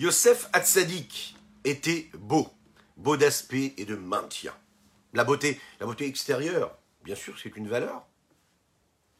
[0.00, 2.48] Yosef Hatzadik était beau,
[2.96, 4.54] beau d'aspect et de maintien.
[5.12, 8.06] La beauté, la beauté extérieure, bien sûr, c'est une valeur,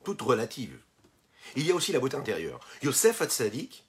[0.04, 0.80] toute relative.
[1.54, 2.60] Il y a aussi la beauté intérieure.
[2.82, 3.84] Yosef Hatzadik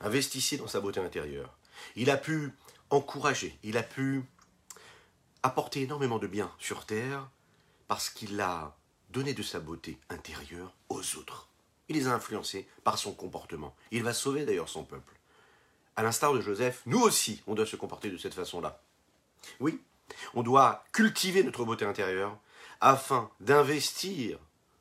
[0.00, 1.54] investissait dans sa beauté intérieure.
[1.96, 2.52] Il a pu
[2.88, 4.22] encourager, il a pu
[5.42, 7.28] apporter énormément de bien sur terre
[7.88, 8.74] parce qu'il a
[9.10, 11.50] donné de sa beauté intérieure aux autres.
[11.90, 13.76] Il les a influencés par son comportement.
[13.90, 15.12] Il va sauver d'ailleurs son peuple.
[15.96, 18.80] À l'instar de Joseph, nous aussi, on doit se comporter de cette façon-là.
[19.60, 19.80] Oui,
[20.34, 22.38] on doit cultiver notre beauté intérieure
[22.80, 24.38] afin d'investir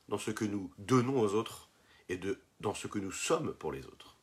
[0.08, 1.70] dans ce que nous donnons aux autres
[2.10, 2.20] et
[2.60, 4.16] dans ce que nous sommes pour les autres.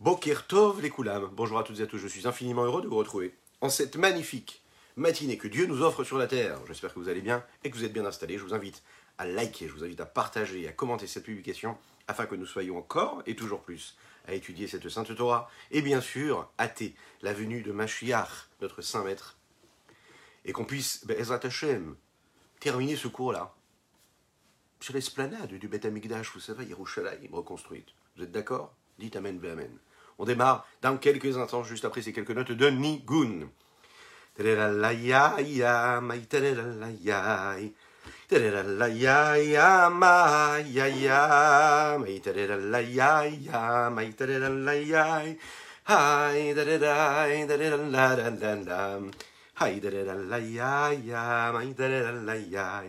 [0.00, 1.28] Boker Tov les Koulam.
[1.32, 3.96] Bonjour à toutes et à tous, je suis infiniment heureux de vous retrouver en cette
[3.96, 4.62] magnifique
[4.96, 6.58] matinée que Dieu nous offre sur la terre.
[6.66, 8.38] J'espère que vous allez bien et que vous êtes bien installés.
[8.38, 8.82] Je vous invite
[9.18, 11.76] à liker, je vous invite à partager et à commenter cette publication
[12.06, 13.96] afin que nous soyons encore et toujours plus
[14.28, 19.02] à étudier cette sainte Torah et bien sûr hâter la venue de Mashiach, notre saint
[19.02, 19.36] maître,
[20.44, 21.96] et qu'on puisse, Ezrat Hashem,
[22.60, 23.54] terminer ce cours-là
[24.80, 27.88] sur l'esplanade du Beth Amikdash, vous savez, Yerushalayim, reconstruite.
[28.16, 28.74] Vous êtes d'accord?
[28.98, 29.76] Dites Amen, Amen.
[30.18, 33.48] On démarre dans quelques instants, juste après ces quelques notes de Nigun.
[38.30, 41.96] la ya ya ma ya ya.
[41.98, 43.88] Mai la ya ya.
[43.88, 45.34] Mai la ya.
[45.86, 49.00] Hi da da da da da la da da da
[49.54, 51.52] hi da da la ya ya.
[51.52, 52.82] Mai da la ya.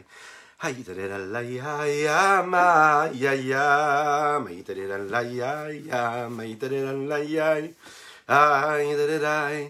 [0.58, 4.40] Hi da da la ya ya ma ya ya.
[4.44, 6.28] Mai da la ya ya.
[6.28, 7.64] Mai da la ya.
[8.28, 9.70] Hi da da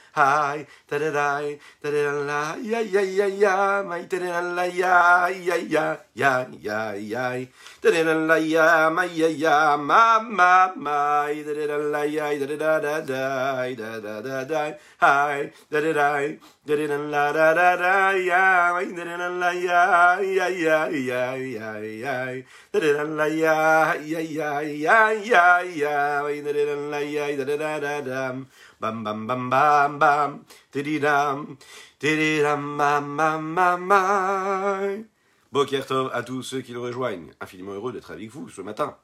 [0.13, 1.39] Hi, da da da,
[1.81, 6.45] da da da, ya ya ya ya, my da da da, ya ya ya ya
[6.59, 7.47] ya ya,
[7.81, 12.45] da da da, ya my ya ya, ma ma my, da da da, ya da
[12.45, 16.27] da da da, da da da da, hi, da da da,
[16.67, 21.35] da da da da da da, ya my da da da, ya ya ya ya
[21.39, 22.43] ya ya,
[22.73, 27.55] da da da, ya ya ya ya ya ya, my da da da, ya da
[27.57, 28.35] da da da.
[28.81, 31.55] Bam bam bam bam bam tididam
[31.99, 35.05] tididam bam bam bam bam
[35.51, 37.29] Boker Tov à tous ceux qui le rejoignent.
[37.39, 38.97] Infiniment heureux d'être avec vous ce matin.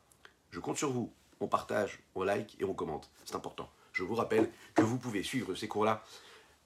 [0.50, 1.14] Je compte sur vous.
[1.40, 3.12] On partage, on like et on commente.
[3.24, 3.70] C'est important.
[3.92, 6.04] Je vous rappelle que vous pouvez suivre ces cours-là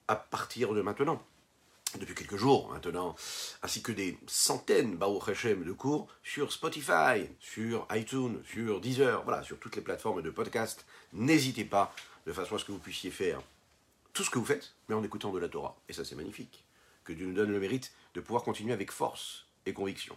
[0.08, 1.20] à partir de maintenant.
[2.00, 3.14] Depuis quelques jours maintenant,
[3.62, 9.58] ainsi que des centaines, Baruch de cours sur Spotify, sur iTunes, sur Deezer, voilà, sur
[9.58, 10.86] toutes les plateformes de podcast.
[11.12, 11.92] N'hésitez pas,
[12.26, 13.40] de façon à ce que vous puissiez faire
[14.12, 15.76] tout ce que vous faites, mais en écoutant de la Torah.
[15.88, 16.64] Et ça, c'est magnifique.
[17.04, 20.16] Que Dieu nous donne le mérite de pouvoir continuer avec force et conviction.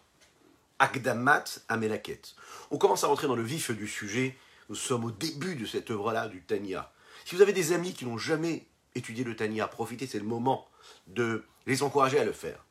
[0.79, 2.35] Akdamat Amelaket.
[2.71, 4.37] On commence à rentrer dans le vif du sujet.
[4.69, 6.91] Nous sommes au début de cette œuvre-là du Tanya.
[7.23, 10.67] Si vous avez des amis qui n'ont jamais étudié le Tanya, profitez, c'est le moment
[11.07, 12.65] de les encourager à le faire.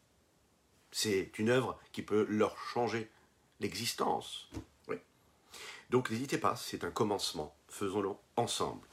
[0.93, 3.11] C'est une œuvre qui peut leur changer
[3.61, 4.49] l'existence.
[4.87, 4.97] Oui.
[5.91, 7.57] Donc n'hésitez pas, c'est un commencement.
[7.69, 8.87] Faisons-le ensemble.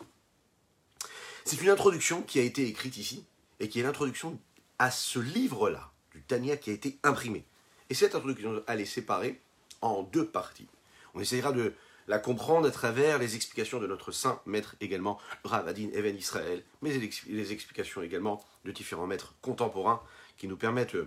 [1.45, 3.25] C'est une introduction qui a été écrite ici
[3.59, 4.39] et qui est l'introduction
[4.79, 7.45] à ce livre-là, du Tanya, qui a été imprimé.
[7.89, 9.41] Et cette introduction, elle est séparée
[9.81, 10.67] en deux parties.
[11.13, 11.73] On essayera de
[12.07, 16.91] la comprendre à travers les explications de notre saint maître également, Ravadin Even Israël, mais
[17.27, 20.01] les explications également de différents maîtres contemporains
[20.37, 20.97] qui nous permettent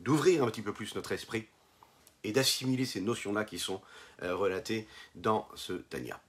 [0.00, 1.46] d'ouvrir un petit peu plus notre esprit
[2.24, 3.80] et d'assimiler ces notions-là qui sont
[4.22, 6.20] euh, relatées dans ce Tanya.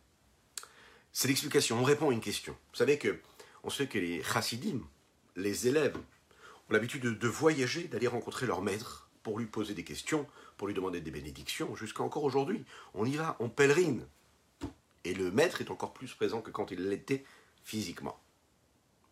[1.14, 2.54] C'est l'explication, on répond à une question.
[2.72, 3.20] Vous savez que
[3.64, 4.82] on sait que les chassidim,
[5.36, 10.28] les élèves, ont l'habitude de, voyager, d'aller rencontrer leur maître pour lui poser des questions,
[10.58, 12.64] pour lui demander des bénédictions, jusqu'à encore aujourd'hui.
[12.94, 14.06] On y va, on pèlerine.
[15.04, 17.26] Et le maître est encore plus présent que quand il l'était
[17.64, 18.20] physiquement.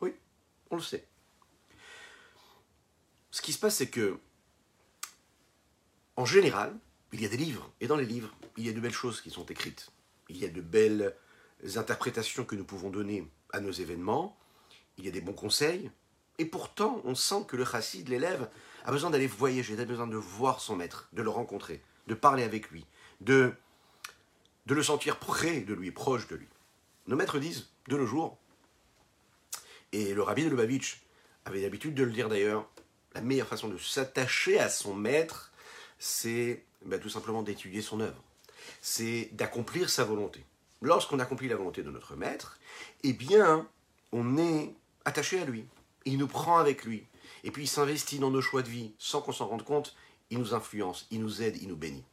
[0.01, 0.13] Oui,
[0.69, 1.07] on le sait.
[3.31, 4.19] Ce qui se passe, c'est que,
[6.15, 6.77] en général,
[7.13, 9.21] il y a des livres, et dans les livres, il y a de belles choses
[9.21, 9.91] qui sont écrites.
[10.29, 11.15] Il y a de belles
[11.75, 14.37] interprétations que nous pouvons donner à nos événements,
[14.97, 15.91] il y a des bons conseils,
[16.37, 18.49] et pourtant on sent que le chassid, l'élève,
[18.85, 22.43] a besoin d'aller voyager, a besoin de voir son maître, de le rencontrer, de parler
[22.43, 22.85] avec lui,
[23.21, 23.53] de,
[24.65, 26.47] de le sentir près de lui, proche de lui.
[27.07, 28.37] Nos maîtres disent, de nos jours,
[29.91, 31.01] Et le rabbi de Lubavitch
[31.45, 32.69] avait l'habitude de le dire d'ailleurs,
[33.15, 35.51] la meilleure façon de s'attacher à son maître,
[35.97, 38.23] c'est ben, tout simplement d'étudier son œuvre.
[38.81, 40.45] C'est d'accomplir sa volonté.
[40.81, 42.59] Lorsqu'on accomplit la volonté de notre maître,
[43.03, 43.67] eh bien,
[44.11, 44.73] on est
[45.05, 45.65] attaché à lui.
[46.05, 47.05] Il nous prend avec lui.
[47.43, 49.95] Et puis il s'investit dans nos choix de vie sans qu'on s'en rende compte.
[50.29, 52.05] Il nous influence, il nous aide, il nous bénit.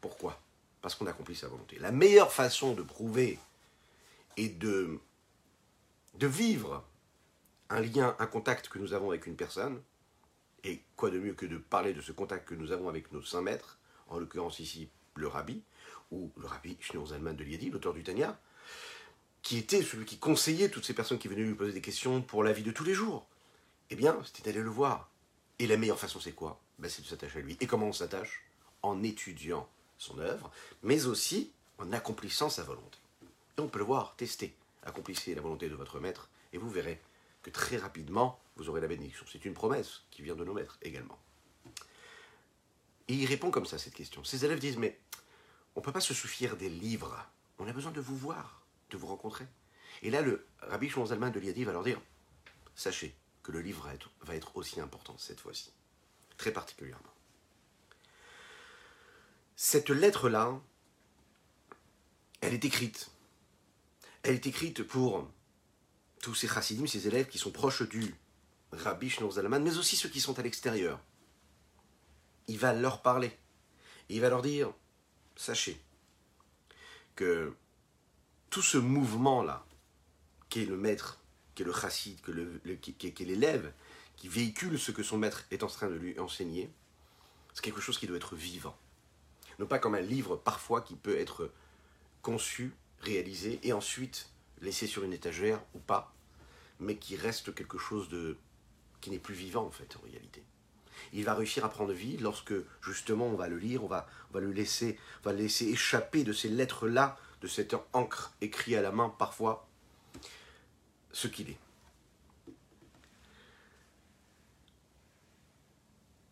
[0.00, 0.40] Pourquoi?
[0.80, 1.78] Parce qu'on accomplit sa volonté.
[1.78, 3.38] La meilleure façon de prouver
[4.36, 4.98] et de,
[6.18, 6.84] vivre
[7.68, 9.82] un lien, un contact que nous avons avec une personne,
[10.64, 13.22] et quoi de mieux que de parler de ce contact que nous avons avec nos
[13.22, 13.78] saints maîtres,
[14.08, 15.62] en l'occurrence ici le rabbi,
[16.10, 18.38] ou le rabbi Shneur Zalman de Liadi, l'auteur du Tanya,
[19.42, 22.44] qui était celui qui conseillait toutes ces personnes qui venaient lui poser des questions pour
[22.44, 23.26] la vie de tous les jours.
[23.90, 25.10] Eh bien, c'était d'aller le voir.
[25.58, 26.60] Et la meilleure façon, c'est quoi?
[26.78, 27.56] Ben, C'est de s'attacher à lui.
[27.60, 28.44] Et comment on s'attache?
[28.82, 29.68] En étudiant
[29.98, 30.50] son œuvre,
[30.82, 32.98] mais aussi en accomplissant sa volonté.
[33.58, 34.54] Et on peut le voir, tester.
[34.84, 37.00] Accomplissez la volonté de votre maître, et vous verrez
[37.42, 39.26] que très rapidement, vous aurez la bénédiction.
[39.30, 41.18] C'est une promesse qui vient de nos maîtres également.
[43.08, 44.24] Et il répond comme ça à cette question.
[44.24, 44.98] Ses élèves disent, mais
[45.80, 47.26] on ne peut pas se suffire des livres.
[47.58, 49.46] On a besoin de vous voir, de vous rencontrer.
[50.02, 51.98] Et là, le rabbi Shonzalman de Liadi va leur dire,
[52.74, 53.90] sachez que le livre
[54.20, 55.72] va être aussi important cette fois-ci,
[56.36, 57.14] très particulièrement.
[59.56, 60.60] Cette lettre-là,
[62.42, 63.10] elle est écrite.
[64.22, 65.30] Elle est écrite pour
[66.20, 68.14] tous ces chassidim, ces élèves qui sont proches du
[68.72, 71.00] Rabbi Shneur Zalman, mais aussi ceux qui sont à l'extérieur.
[72.48, 73.34] Il va leur parler.
[74.10, 74.74] Il va leur dire,
[75.40, 75.80] sachez
[77.16, 77.54] que
[78.50, 79.64] tout ce mouvement-là,
[80.50, 81.18] qui est le maître,
[81.54, 83.72] qui est le chassid, qui, est l'élève,
[84.16, 86.70] qui véhicule ce que son maître est en train de lui enseigner,
[87.54, 88.76] c'est quelque chose qui doit être vivant.
[89.58, 91.50] Non pas comme un livre parfois qui peut être
[92.20, 94.28] conçu, réalisé et ensuite
[94.60, 96.14] laissé sur une étagère ou pas,
[96.80, 98.36] mais qui reste quelque chose de
[99.00, 100.44] qui n'est plus vivant en fait en réalité.
[101.12, 104.52] Il va réussir à prendre vie lorsque justement on va le lire, on va, le
[104.52, 109.08] laisser, va laisser échapper de ces lettres là, de cette encre écrite à la main
[109.08, 109.68] parfois,
[111.12, 111.58] ce qu'il est.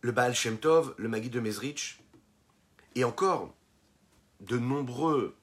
[0.01, 2.01] Le Baal Shem Tov, le Magui de Mezrich,
[2.95, 3.55] et encore
[4.41, 5.37] de nombreux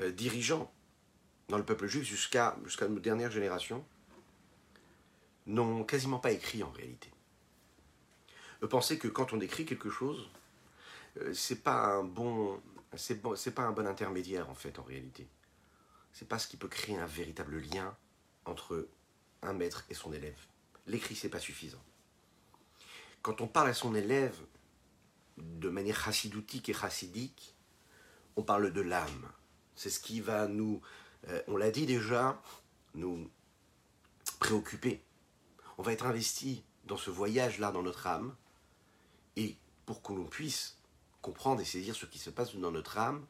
[0.00, 0.72] euh, dirigeants
[1.48, 2.56] dans le peuple juif jusqu'à
[2.88, 3.84] nos dernières générations
[5.46, 7.13] n'ont quasiment pas écrit en réalité.
[8.68, 10.28] Pensaient que quand on écrit quelque chose,
[11.20, 12.60] euh, c'est pas un bon,
[12.96, 13.20] c'est
[13.54, 15.28] pas un bon intermédiaire en fait en réalité.
[16.12, 17.96] C'est pas ce qui peut créer un véritable lien
[18.44, 18.88] entre
[19.42, 20.38] un maître et son élève.
[20.86, 21.82] L'écrit c'est pas suffisant.
[23.22, 24.38] Quand on parle à son élève
[25.38, 27.54] de manière chassidoutique et chassidique,
[28.36, 29.30] on parle de l'âme.
[29.76, 30.80] C'est ce qui va nous,
[31.28, 32.40] euh, on l'a dit déjà,
[32.94, 33.28] nous
[34.38, 35.02] préoccuper.
[35.78, 38.34] On va être investi dans ce voyage-là dans notre âme.
[39.86, 40.76] Pour que l'on puisse
[41.22, 43.26] comprendre et saisir ce qui se passe dans notre âme,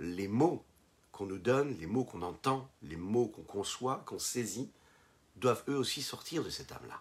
[0.00, 0.64] les mots
[1.12, 4.70] qu'on nous donne, les mots qu'on entend, les mots qu'on conçoit, qu'on saisit,
[5.36, 7.00] doivent eux aussi sortir de cette âme-là.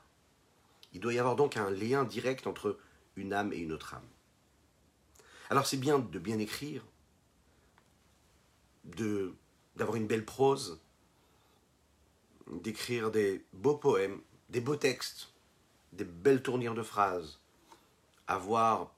[0.93, 2.77] Il doit y avoir donc un lien direct entre
[3.15, 4.07] une âme et une autre âme.
[5.49, 6.83] Alors c'est bien de bien écrire,
[9.75, 10.79] d'avoir une belle prose,
[12.51, 15.33] d'écrire des beaux poèmes, des beaux textes,
[15.93, 17.39] des belles tournures de phrases,
[18.33, 18.93] avoir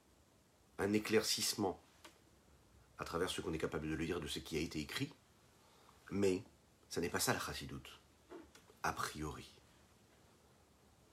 [0.78, 1.80] un éclaircissement
[2.98, 5.12] à travers ce qu'on est capable de lire de ce qui a été écrit,
[6.10, 6.42] mais
[6.88, 8.00] ça n'est pas ça la chassidoute,
[8.82, 9.52] a priori.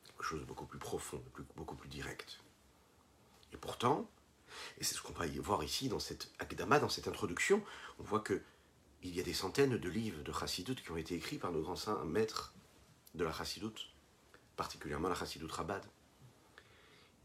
[0.06, 1.24] Quelque chose de beaucoup plus profond,
[1.56, 2.40] beaucoup plus direct.
[3.52, 4.10] Et pourtant,
[4.78, 7.64] et c'est ce qu'on va y voir ici dans cette Akdama, dans cette introduction,
[8.00, 8.42] on voit que
[9.02, 11.62] il y a des centaines de livres de chassidoute qui ont été écrits par nos
[11.62, 12.54] grands saints maîtres
[13.16, 13.90] de la chassidoute,
[14.56, 15.86] particulièrement la chassidoute Rabad.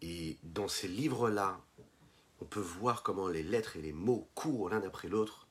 [0.02, 1.60] Et dans ces livres-là,
[2.40, 5.48] on peut voir comment les lettres et les mots courent l'un après l'autre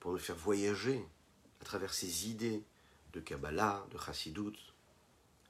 [0.00, 1.04] pour nous faire voyager
[1.60, 2.64] à travers ces idées
[3.12, 4.58] de Kabbalah, de chassidoute,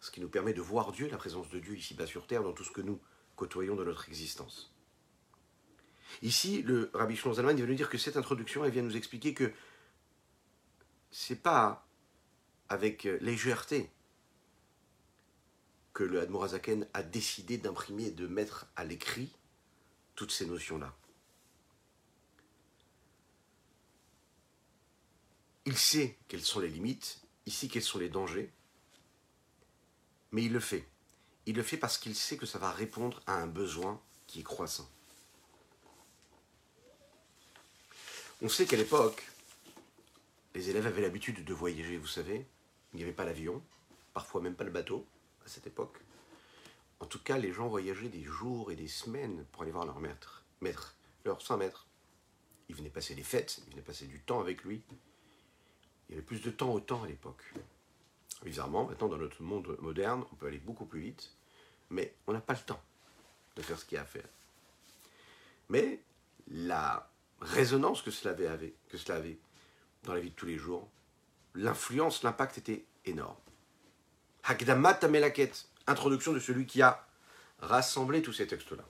[0.01, 2.53] ce qui nous permet de voir Dieu, la présence de Dieu ici-bas sur terre, dans
[2.53, 3.01] tout ce que nous
[3.37, 4.73] côtoyons de notre existence.
[6.23, 9.35] Ici, le Rabbi Shlomo Zalman vient nous dire que cette introduction, elle vient nous expliquer
[9.35, 9.53] que
[11.11, 11.87] c'est pas
[12.69, 13.91] avec légèreté
[15.99, 19.35] que le Admorazaken a décidé d'imprimer et de mettre à l'écrit
[20.15, 20.95] toutes ces notions-là.
[25.67, 28.53] Il sait quelles sont les limites, ici quels sont les dangers,
[30.31, 30.87] mais il le fait.
[31.47, 34.45] Il le fait parce qu'il sait que ça va répondre à un besoin qui est
[34.45, 34.89] croissant.
[38.41, 39.29] On sait qu'à l'époque,
[40.55, 42.47] les élèves avaient l'habitude de voyager, vous savez.
[42.93, 43.61] Il n'y avait pas l'avion,
[44.15, 45.05] parfois même pas le bateau
[45.49, 45.99] à cette époque.
[47.01, 49.99] En tout cas, les gens voyageaient des jours et des semaines pour aller voir leur
[50.01, 50.45] maître,
[51.25, 51.87] leur saint maître.
[52.69, 54.83] Ils venaient passer les fêtes, ils venaient passer du temps avec lui.
[56.09, 57.43] Il y avait plus de temps au temps à l'époque.
[58.45, 61.33] Bizarrement, maintenant, dans notre monde moderne, on peut aller beaucoup plus vite,
[61.91, 62.83] mais on n'a pas le temps
[63.57, 64.29] de faire ce qu'il y a à faire.
[65.71, 66.03] Mais
[66.49, 69.39] la résonance que cela avait, que cela avait
[70.05, 70.89] dans la vie de tous les jours,
[71.55, 73.37] l'influence, l'impact était énorme.
[74.45, 77.07] Hakdamat Amelaket, introduction de celui qui a
[77.61, 78.85] rassemblé tous ces textes-là.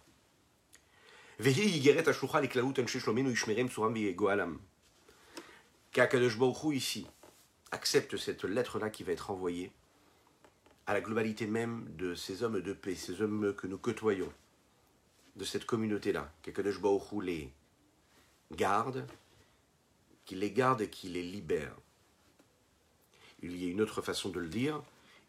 [5.93, 6.37] Qu'Akadosh
[6.73, 7.07] ici
[7.71, 9.73] accepte cette lettre-là qui va être envoyée
[10.87, 14.33] à la globalité même de ces hommes de paix, ces hommes que nous côtoyons,
[15.37, 17.52] de cette communauté-là, qu'Akadosh Baruch Hu les
[18.52, 19.07] garde,
[20.25, 21.75] qu'il les garde et qu'il les libère.
[23.43, 24.83] Il y a une autre façon de le dire,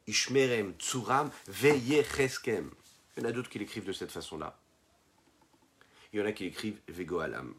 [0.09, 2.71] Ishmerem Tsuram Veyecheskem.
[3.15, 4.57] Il y en a d'autres qui l'écrivent de cette façon-là.
[6.11, 7.53] Il y en a qui écrivent Vego Alam.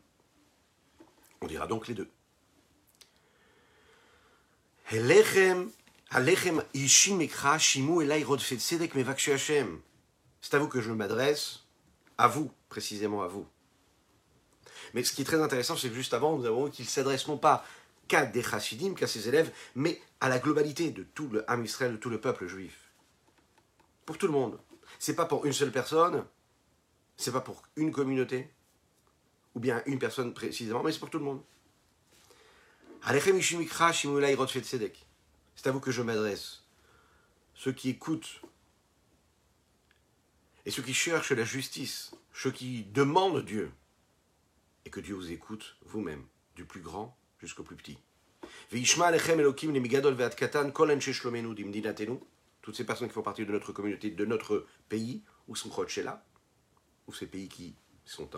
[1.40, 2.11] On dira donc les deux.
[4.90, 4.99] C'est
[10.54, 11.61] à vous que je m'adresse,
[12.19, 13.47] à vous, précisément à vous.
[14.95, 17.28] Mais ce qui est très intéressant, c'est que juste avant, nous avons vu qu'il s'adresse
[17.28, 17.64] non pas
[18.11, 21.93] qu'à des chassidim, qu'à ses élèves, mais à la globalité de tout le Ham Israël,
[21.93, 22.90] de tout le peuple juif.
[24.05, 24.59] Pour tout le monde.
[24.99, 26.26] C'est pas pour une seule personne,
[27.17, 28.50] c'est pas pour une communauté,
[29.55, 31.40] ou bien une personne précisément, mais c'est pour tout le monde.
[35.55, 36.64] C'est à vous que je m'adresse.
[37.55, 38.43] Ceux qui écoutent
[40.67, 43.71] et ceux qui cherchent la justice, ceux qui demandent Dieu,
[44.85, 46.26] et que Dieu vous écoute vous-même,
[46.57, 47.99] du plus grand jusqu'au plus petit.
[52.62, 55.70] Toutes ces personnes qui font partie de notre communauté, de notre pays, ou sont
[56.04, 56.25] là,
[57.06, 58.28] ou ces pays qui sont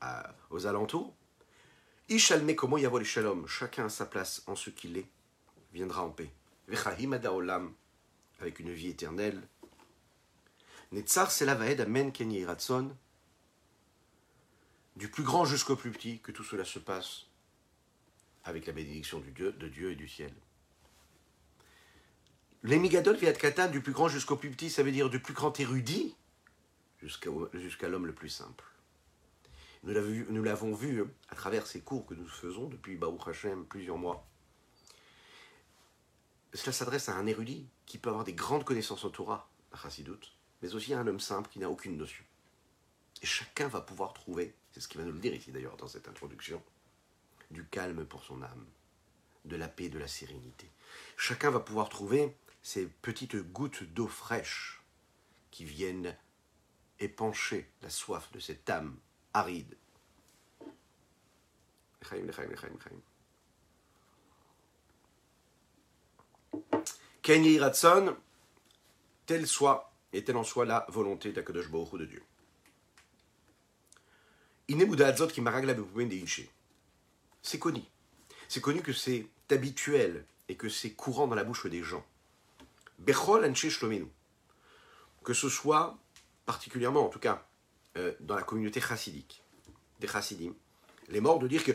[0.00, 1.14] à, aux alentours?
[2.08, 5.08] Ishalme comment y les shalom, chacun à sa place en ce qu'il est,
[5.72, 6.30] viendra en paix.
[7.30, 7.72] olam,
[8.40, 9.40] avec une vie éternelle.
[10.90, 12.94] Netzar selavaed amen kenye ratson,
[14.96, 17.31] du plus grand jusqu'au plus petit, que tout cela se passe
[18.44, 20.32] avec la bénédiction du Dieu, de Dieu et du ciel.
[22.62, 25.58] L'emigadol viat katan, du plus grand jusqu'au plus petit, ça veut dire du plus grand
[25.58, 26.14] érudit
[27.00, 28.64] jusqu'à l'homme le plus simple.
[29.82, 33.98] Nous l'avons vu, hein, à travers ces cours que nous faisons depuis Baruch Hashem plusieurs
[33.98, 34.24] mois.
[36.54, 39.78] Cela s'adresse à un érudit qui peut avoir des grandes connaissances en Torah, à
[40.62, 42.24] mais aussi à un homme simple qui n'a aucune notion.
[43.22, 45.88] Et chacun va pouvoir trouver, c'est ce qu'il va nous le dire ici d'ailleurs dans
[45.88, 46.62] cette introduction,
[47.52, 48.66] du calme pour son âme,
[49.44, 50.68] de la paix, de la sérénité.
[51.16, 54.82] Chacun va pouvoir trouver ces petites gouttes d'eau fraîche
[55.50, 56.16] qui viennent
[56.98, 58.96] épancher la soif de cette âme
[59.34, 59.76] aride.
[67.22, 68.16] Kenyi Ratson,
[69.26, 72.22] telle soit et telle en soit la volonté d'Akadosh Baruch de Dieu.
[77.42, 77.82] C'est connu.
[78.48, 82.04] C'est connu que c'est habituel et que c'est courant dans la bouche des gens.
[82.98, 83.52] Bechol
[85.24, 85.98] Que ce soit
[86.46, 87.46] particulièrement, en tout cas,
[87.96, 89.42] euh, dans la communauté chassidique,
[90.00, 90.54] des chassidim,
[91.08, 91.72] les morts de dire que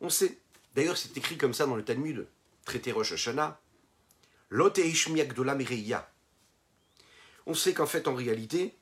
[0.00, 0.38] On sait,
[0.74, 2.26] d'ailleurs c'est écrit comme ça dans le Talmud,
[2.64, 3.60] traité Rosh Hashanah,
[7.46, 8.76] on sait qu'en fait, en réalité,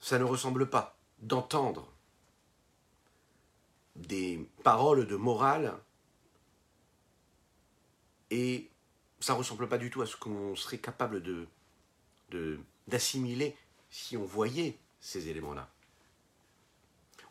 [0.00, 1.92] ça ne ressemble pas d'entendre
[3.96, 5.74] des paroles de morale
[8.30, 8.70] et
[9.20, 11.22] ça ressemble pas du tout à ce qu'on serait capable
[12.86, 13.56] d'assimiler
[13.90, 15.68] si on voyait ces éléments-là.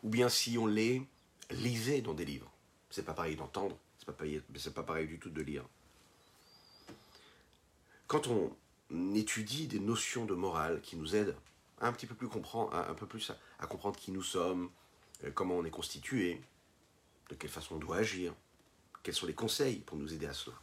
[0.02, 1.02] Ou bien si on les
[1.50, 2.50] lisait dans des livres.
[2.90, 4.12] C'est pas pareil d'entendre, c'est pas
[4.82, 5.64] pas pareil du tout de lire.
[8.06, 8.56] Quand on
[9.14, 11.36] étudie des notions de morale qui nous aident
[11.80, 14.70] un petit peu plus comprendre, un peu plus à, comprendre qui nous sommes,
[15.24, 16.40] euh, comment on est constitué,
[17.30, 18.34] de quelle façon on doit agir,
[19.02, 20.56] quels sont les conseils pour nous aider à cela.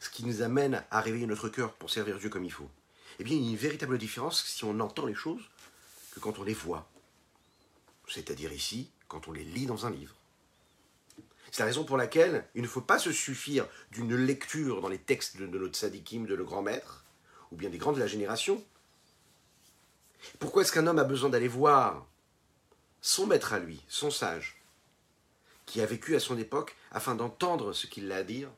[0.00, 2.70] Ce qui nous amène à réveiller notre cœur pour servir Dieu comme il faut.
[3.18, 5.48] Eh bien, il y a une véritable différence si on entend les choses
[6.12, 6.88] que quand on les voit.
[8.08, 10.14] C'est-à-dire ici, quand on les lit dans un livre.
[11.50, 14.98] C'est la raison pour laquelle il ne faut pas se suffire d'une lecture dans les
[14.98, 17.04] textes de, notre sadikim, de le grand maître,
[17.50, 18.64] ou bien des grands de la génération.
[20.38, 22.06] Pourquoi est-ce qu'un homme a besoin d'aller voir
[23.00, 24.58] son maître à lui, son sage
[25.66, 28.50] qui a vécu à son époque afin d'entendre ce qu'il a à dire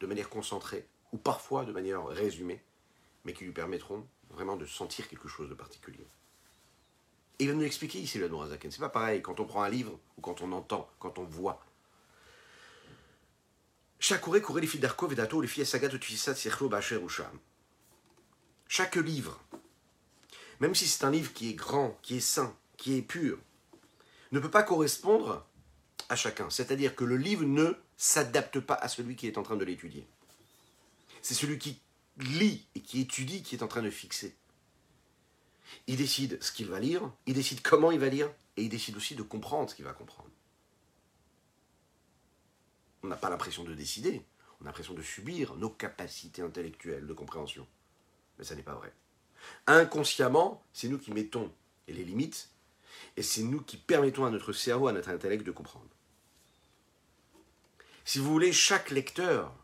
[0.00, 2.62] de manière concentrée ou parfois de manière résumée,
[3.24, 6.06] mais qui lui permettront vraiment de sentir quelque chose de particulier?
[7.38, 9.68] Et il va nous l'expliquer ici, le Ce C'est pas pareil quand on prend un
[9.68, 11.64] livre ou quand on entend, quand on voit.
[18.68, 19.40] Chaque livre,
[20.60, 23.38] même si c'est un livre qui est grand, qui est saint, qui est pur,
[24.32, 25.46] ne peut pas correspondre
[26.08, 26.50] à chacun.
[26.50, 30.06] C'est-à-dire que le livre ne s'adapte pas à celui qui est en train de l'étudier.
[31.22, 31.80] C'est celui qui
[32.18, 34.36] lit et qui étudie qui est en train de fixer.
[35.86, 38.96] Il décide ce qu'il va lire, il décide comment il va lire, et il décide
[38.96, 40.28] aussi de comprendre ce qu'il va comprendre.
[43.02, 44.22] On n'a pas l'impression de décider,
[44.60, 47.66] on a l'impression de subir nos capacités intellectuelles de compréhension.
[48.38, 48.92] Mais ça n'est pas vrai.
[49.66, 51.50] Inconsciemment, c'est nous qui mettons
[51.88, 52.50] les limites,
[53.16, 55.86] et c'est nous qui permettons à notre cerveau, à notre intellect de comprendre.
[58.04, 59.54] Si vous voulez, chaque lecteur,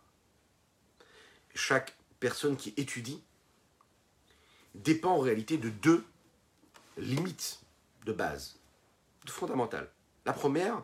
[1.54, 3.22] chaque personne qui étudie,
[4.74, 6.04] dépend en réalité de deux
[6.96, 7.60] limites
[8.06, 8.56] de base,
[9.26, 9.90] fondamentales.
[10.24, 10.82] La première,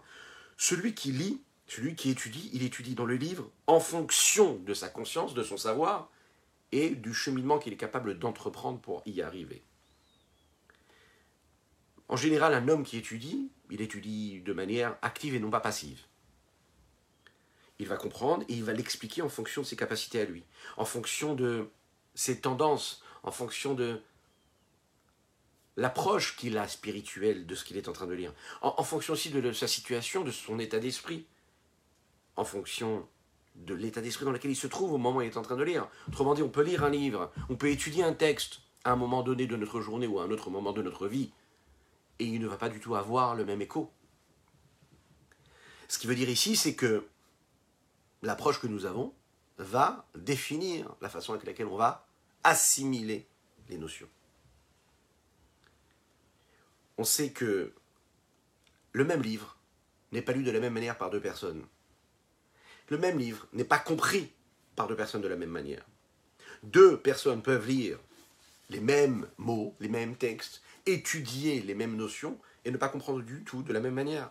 [0.57, 4.89] celui qui lit, celui qui étudie, il étudie dans le livre en fonction de sa
[4.89, 6.11] conscience, de son savoir
[6.73, 9.63] et du cheminement qu'il est capable d'entreprendre pour y arriver.
[12.09, 16.01] En général, un homme qui étudie, il étudie de manière active et non pas passive.
[17.79, 20.45] Il va comprendre et il va l'expliquer en fonction de ses capacités à lui,
[20.77, 21.69] en fonction de
[22.15, 24.01] ses tendances, en fonction de
[25.77, 28.33] l'approche qu'il a spirituelle de ce qu'il est en train de lire,
[28.63, 31.27] en, fonction aussi de, sa situation, de son état d'esprit,
[32.37, 33.07] en fonction
[33.65, 35.57] de l'état d'esprit dans lequel il se trouve au moment où il est en train
[35.57, 35.89] de lire.
[36.09, 39.23] Autrement dit, on peut lire un livre, on peut étudier un texte à un moment
[39.23, 41.33] donné de notre journée ou à un autre moment de notre vie,
[42.19, 43.91] et il ne va pas du tout avoir le même écho.
[45.89, 47.07] Ce qui veut dire ici, c'est que
[48.23, 49.13] l'approche que nous avons
[49.59, 52.07] va définir la façon avec laquelle on va
[52.45, 53.27] assimiler
[53.69, 54.09] les notions.
[56.99, 57.73] On sait que
[58.93, 59.59] le même livre
[60.13, 61.67] n'est pas lu de la même manière par deux personnes.
[62.89, 64.31] Le même livre n'est pas compris
[64.77, 65.85] par deux personnes de la même manière.
[66.63, 67.99] Deux personnes peuvent lire
[68.69, 73.45] les mêmes mots, les mêmes textes, étudier les mêmes notions et ne pas comprendre du
[73.45, 74.31] tout de la même manière.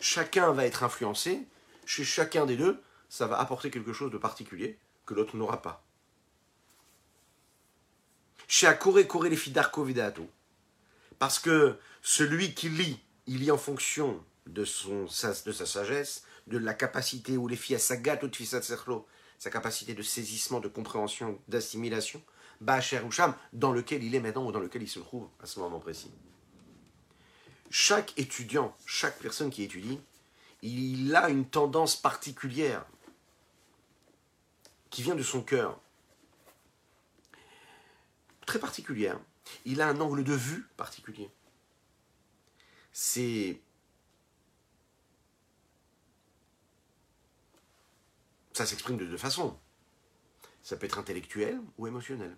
[0.00, 1.46] Chacun va être influencé,
[1.86, 5.84] chez chacun des deux, ça va apporter quelque chose de particulier que l'autre n'aura pas.
[8.46, 10.28] Chez Akore Kore les Vidato.
[11.18, 17.36] Parce que celui qui lit, il lit en fonction de sa sagesse, de la capacité
[17.36, 18.30] ou les filles sagat ou
[19.38, 22.22] sa capacité de saisissement, de compréhension, d'assimilation,
[22.60, 25.58] Bacher Usham, dans lequel il est maintenant ou dans lequel il se trouve à ce
[25.60, 26.10] moment précis.
[27.70, 29.98] Chaque étudiant, chaque personne qui étudie,
[30.62, 32.84] il a une tendance particulière
[34.90, 35.80] qui vient de son cœur,
[38.44, 39.18] très particulière.
[39.64, 41.30] Il a un angle de vue particulier.
[42.92, 43.60] C'est.
[48.60, 49.56] Ça s'exprime de deux façons.
[50.62, 52.36] Ça peut être intellectuel ou émotionnel.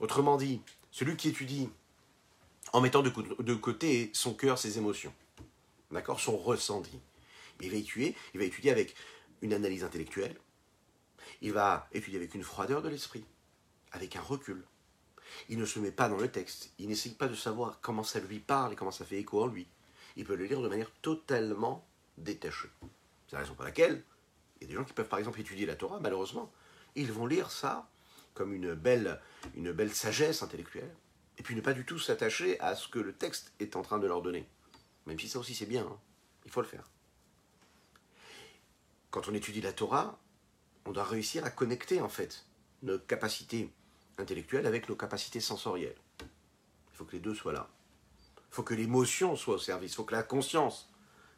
[0.00, 1.68] Autrement dit, celui qui étudie
[2.72, 5.14] en mettant de, côté son cœur, ses émotions,
[5.92, 7.00] d'accord, son ressenti,
[7.60, 8.96] il va étudier, il va étudier avec
[9.40, 10.36] une analyse intellectuelle,
[11.42, 13.24] il va étudier avec une froideur de l'esprit,
[13.92, 14.64] avec un recul.
[15.48, 18.18] Il ne se met pas dans le texte, il n'essaye pas de savoir comment ça
[18.18, 19.68] lui parle et comment ça fait écho en lui.
[20.16, 21.86] Il peut le lire de manière totalement
[22.18, 22.70] détachée.
[23.28, 24.02] C'est la raison pour laquelle
[24.56, 26.52] il y a des gens qui peuvent par exemple étudier la Torah, malheureusement,
[26.94, 27.88] ils vont lire ça
[28.34, 29.20] comme une belle,
[29.54, 30.94] une belle sagesse intellectuelle,
[31.38, 33.98] et puis ne pas du tout s'attacher à ce que le texte est en train
[33.98, 34.48] de leur donner.
[35.06, 35.98] Même si ça aussi c'est bien, hein.
[36.44, 36.90] il faut le faire.
[39.10, 40.18] Quand on étudie la Torah,
[40.84, 42.44] on doit réussir à connecter en fait
[42.82, 43.70] nos capacités
[44.18, 45.96] intellectuelles avec nos capacités sensorielles.
[46.20, 47.68] Il faut que les deux soient là.
[48.36, 49.92] Il faut que l'émotion soit au service.
[49.92, 50.90] Il faut que la conscience,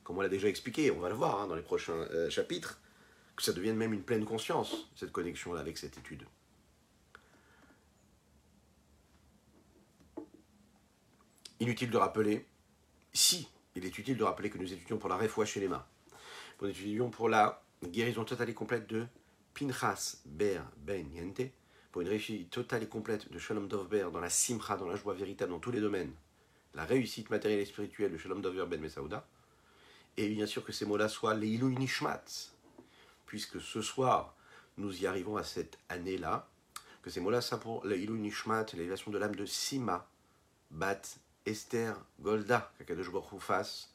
[0.05, 2.81] comme on l'a déjà expliqué, on va le voir hein, dans les prochains euh, chapitres,
[3.39, 6.25] que ça devienne même une pleine conscience, cette connexion-là avec cette étude.
[11.61, 12.45] Inutile de rappeler,
[13.13, 15.87] si, il est utile de rappeler que nous étudions pour la réfoua chez les mains.
[16.61, 19.07] Nous étudions pour la guérison totale et complète de
[19.55, 21.53] Pinchas Ber Ben Yente,
[21.93, 25.15] pour une réussite totale et complète de Shalom Dovber dans la simcha, dans la joie
[25.15, 26.13] véritable, dans tous les domaines,
[26.75, 29.25] la réussite matérielle et spirituelle de Shalom Dovber Ben Mesaouda,
[30.17, 32.25] et bien sûr que ces mots-là soient les Ilou Nishmat,
[33.29, 34.35] puisque ce soir,
[34.79, 36.49] nous y arrivons à cette année-là,
[37.03, 40.09] que ces mots-là soient pour les Ilou Nishmat, l'élévation de l'âme de Sima,
[40.71, 41.03] Bat,
[41.45, 42.73] Esther, Golda,
[43.39, 43.95] fasse,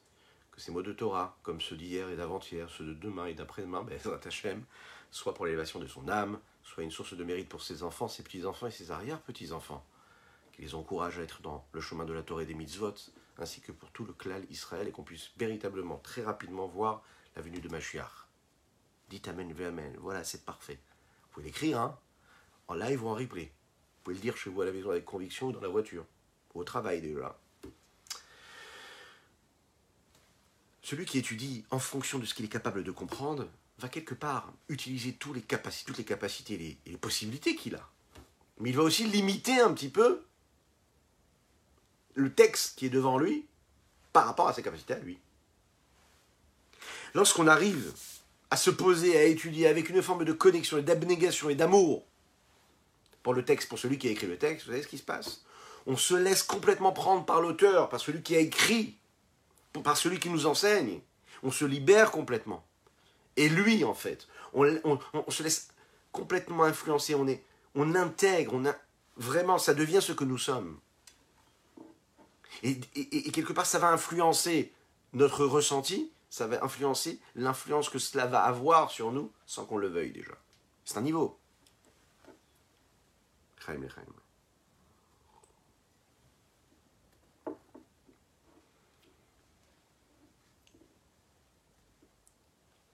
[0.52, 3.82] que ces mots de Torah, comme ceux d'hier et d'avant-hier, ceux de demain et d'après-demain,
[3.82, 3.98] ben,
[5.10, 8.22] soit pour l'élévation de son âme, soit une source de mérite pour ses enfants, ses
[8.22, 9.84] petits-enfants et ses arrière-petits-enfants,
[10.52, 12.94] qui les encourage à être dans le chemin de la Torah et des mitzvot,
[13.38, 17.02] ainsi que pour tout le clan Israël, et qu'on puisse véritablement, très rapidement voir
[17.34, 18.23] la venue de Mashiach.
[19.08, 19.96] Dites Amen, Amen.
[20.00, 20.78] Voilà, c'est parfait.
[21.22, 21.98] Vous pouvez l'écrire, hein,
[22.68, 23.44] en live ou en replay.
[23.44, 26.04] Vous pouvez le dire chez vous à la maison avec conviction ou dans la voiture,
[26.54, 27.38] au travail déjà.
[30.82, 34.52] Celui qui étudie en fonction de ce qu'il est capable de comprendre va quelque part
[34.68, 37.88] utiliser tous les capacités, toutes les capacités et les, possibilités qu'il a.
[38.60, 40.22] Mais il va aussi limiter un petit peu
[42.14, 43.46] le texte qui est devant lui
[44.12, 45.18] par rapport à ses capacités à lui.
[47.14, 47.92] Lorsqu'on arrive
[48.54, 52.06] à se poser, à étudier avec une forme de connexion et d'abnégation et d'amour
[53.24, 55.02] pour le texte, pour celui qui a écrit le texte, vous savez ce qui se
[55.02, 55.44] passe?
[55.86, 58.96] On se laisse complètement prendre par l'auteur, par celui qui a écrit,
[59.82, 61.00] par celui qui nous enseigne.
[61.42, 62.64] On se libère complètement.
[63.36, 64.70] Et lui, en fait, on,
[65.28, 65.66] se laisse
[66.12, 67.42] complètement influencer, on, est,
[67.74, 68.76] on intègre, on a,
[69.16, 70.78] vraiment, ça devient ce que nous sommes.
[72.62, 72.78] Et,
[73.32, 74.72] quelque part, ça va influencer
[75.12, 79.86] notre ressenti, ça va influencer l'influence que cela va avoir sur nous sans qu'on le
[79.86, 80.32] veuille déjà.
[80.84, 81.38] C'est un niveau.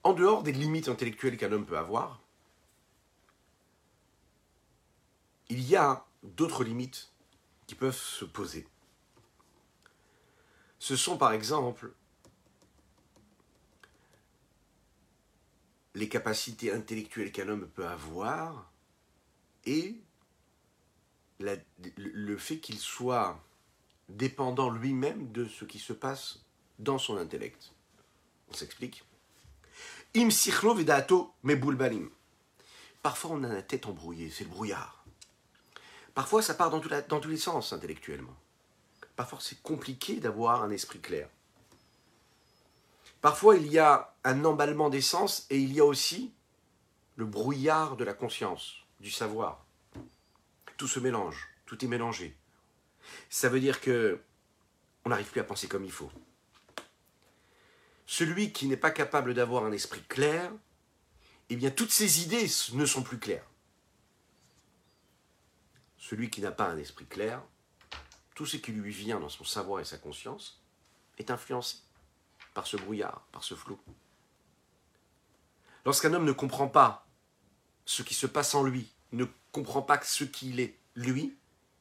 [0.03, 2.21] En dehors des limites intellectuelles qu'un homme peut avoir,
[5.49, 7.11] il y a d'autres limites
[7.65, 8.67] qui peuvent se poser
[10.81, 11.93] ce sont par exemple
[15.93, 18.71] les capacités intellectuelles qu'un homme peut avoir
[19.65, 19.95] et
[21.39, 23.43] le fait qu'il soit
[24.09, 26.39] dépendant lui-même de ce qui se passe
[26.79, 27.71] dans son intellect.
[28.49, 29.03] On s'explique
[33.01, 35.03] Parfois on a la tête embrouillée, c'est le brouillard.
[36.13, 38.35] Parfois ça part dans tous les sens intellectuellement
[39.21, 41.29] parfois c'est compliqué d'avoir un esprit clair.
[43.21, 46.33] Parfois il y a un emballement des sens et il y a aussi
[47.15, 49.65] le brouillard de la conscience, du savoir.
[50.77, 52.35] Tout se mélange, tout est mélangé.
[53.29, 54.19] Ça veut dire que
[55.05, 56.11] on n'arrive plus à penser comme il faut.
[58.07, 60.51] Celui qui n'est pas capable d'avoir un esprit clair,
[61.49, 63.45] eh bien toutes ses idées ne sont plus claires.
[65.97, 67.41] Celui qui n'a pas un esprit clair,
[68.35, 70.61] tout ce qui lui vient dans son savoir et sa conscience
[71.19, 71.77] est influencé
[72.53, 73.79] par ce brouillard, par ce flou.
[75.85, 77.07] Lorsqu'un homme ne comprend pas
[77.85, 81.35] ce qui se passe en lui, ne comprend pas ce qu'il est, lui,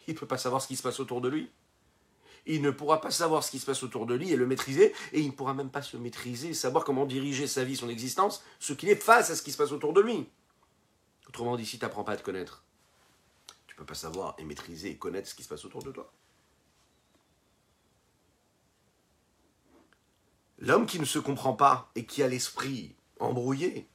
[0.06, 1.50] il ne peut pas savoir ce qui se passe autour de lui.
[2.46, 4.94] Il ne pourra pas savoir ce qui se passe autour de lui et le maîtriser,
[5.12, 8.42] et il ne pourra même pas se maîtriser, savoir comment diriger sa vie, son existence,
[8.58, 10.26] ce qu'il est face à ce qui se passe autour de lui.
[11.28, 12.64] Autrement dit, si tu n'apprends pas à te connaître,
[13.66, 15.92] tu ne peux pas savoir et maîtriser et connaître ce qui se passe autour de
[15.92, 16.10] toi.
[20.60, 23.88] L'homme qui ne se comprend pas et qui a l'esprit embrouillé,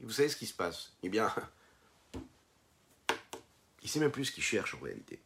[0.00, 0.92] vous savez ce qui se passe?
[1.04, 1.32] Eh bien,
[3.82, 5.22] il sait même plus ce qu'il cherche en réalité.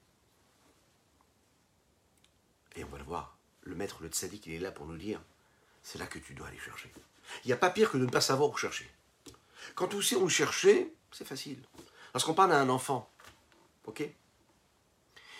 [2.76, 3.38] Et on va le voir.
[3.62, 5.20] Le maître, le tzaddik, il est là pour nous dire
[5.82, 6.92] c'est là que tu dois aller chercher.
[7.44, 8.90] Il n'y a pas pire que de ne pas savoir où chercher.
[9.74, 11.62] Quand on sait où chercher, c'est facile.
[12.12, 13.10] Lorsqu'on parle à un enfant,
[13.86, 14.02] ok?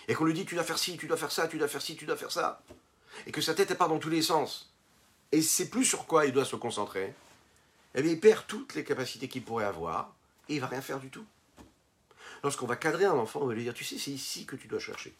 [0.07, 1.81] Et qu'on lui dit tu dois faire ci, tu dois faire ça, tu dois faire
[1.81, 2.63] ci, tu dois faire ça,
[3.25, 4.73] et que sa tête part dans tous les sens,
[5.31, 7.13] et c'est plus sur quoi il doit se concentrer,
[7.95, 10.15] eh bien, il perd toutes les capacités qu'il pourrait avoir
[10.49, 11.25] et il va rien faire du tout.
[12.43, 14.67] Lorsqu'on va cadrer un enfant, on va lui dire, tu sais, c'est ici que tu
[14.67, 15.15] dois chercher.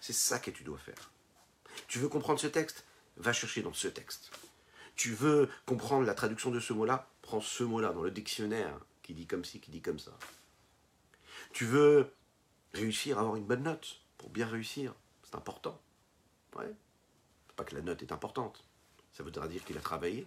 [0.00, 1.10] C'est ça que tu dois faire.
[1.88, 2.84] Tu veux comprendre ce texte?
[3.16, 4.30] Va chercher dans ce texte.
[4.96, 7.08] Tu veux comprendre la traduction de ce mot-là?
[7.22, 10.12] Prends ce mot-là dans le dictionnaire qui dit comme ci, qui dit comme ça.
[11.52, 12.12] Tu veux
[12.72, 14.94] réussir à avoir une bonne note pour bien réussir?
[15.22, 15.80] C'est important.
[16.56, 16.72] Ouais.
[17.56, 18.64] Pas que la note est importante,
[19.14, 20.26] ça voudra dire qu'il a travaillé.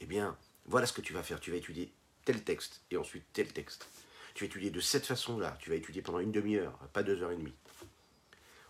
[0.00, 1.40] Eh bien, voilà ce que tu vas faire.
[1.40, 1.92] Tu vas étudier
[2.24, 3.88] tel texte et ensuite tel texte.
[4.34, 5.56] Tu vas étudier de cette façon-là.
[5.60, 7.54] Tu vas étudier pendant une demi-heure, pas deux heures et demie.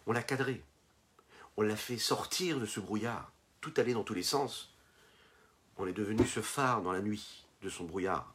[0.07, 0.63] On l'a cadré.
[1.57, 3.33] On l'a fait sortir de ce brouillard.
[3.61, 4.73] Tout allait dans tous les sens.
[5.77, 8.33] On est devenu ce phare dans la nuit de son brouillard.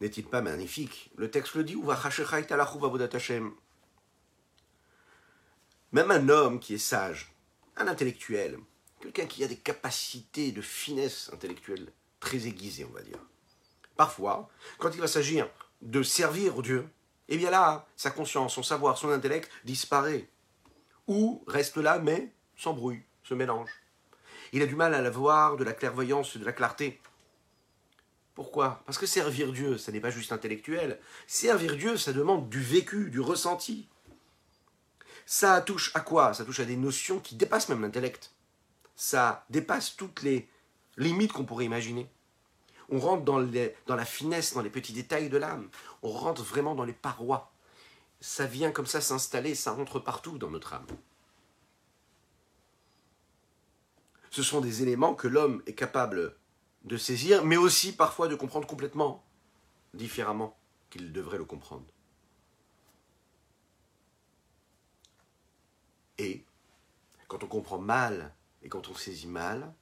[0.00, 1.10] N'est-il pas magnifique?
[1.16, 1.96] Le texte le dit, ou va
[5.92, 7.32] même un homme qui est sage,
[7.76, 8.58] un intellectuel,
[9.00, 13.18] quelqu'un qui a des capacités de finesse intellectuelle très aiguisées, on va dire.
[13.96, 14.48] Parfois,
[14.78, 15.48] quand il va s'agir
[15.82, 16.88] de servir Dieu,
[17.28, 20.28] eh bien là, sa conscience, son savoir, son intellect disparaît.
[21.06, 23.70] ou reste là mais s'embrouille, se mélange.
[24.52, 27.00] Il a du mal à la voir de la clairvoyance, de la clarté.
[28.34, 28.82] Pourquoi?
[28.86, 31.00] Parce que servir Dieu, ça n'est pas juste intellectuel.
[31.26, 33.88] Servir Dieu, ça demande du vécu, du ressenti.
[35.30, 36.32] Ça touche à quoi?
[36.32, 38.32] Ça touche à des notions qui dépassent même l'intellect.
[38.96, 40.48] Ça dépasse toutes les
[40.96, 42.10] limites qu'on pourrait imaginer.
[42.88, 45.68] On rentre dans, la finesse, dans les petits détails de l'âme.
[46.02, 47.52] On rentre vraiment dans les parois.
[48.22, 50.86] Ça vient comme ça s'installer, ça rentre partout dans notre âme.
[54.30, 56.38] Ce sont des éléments que l'homme est capable
[56.84, 59.22] de saisir, mais aussi parfois de comprendre complètement
[59.92, 61.84] différemment qu'il devrait le comprendre.
[66.18, 66.44] Et
[67.28, 69.72] quand on comprend mal et quand on saisit mal,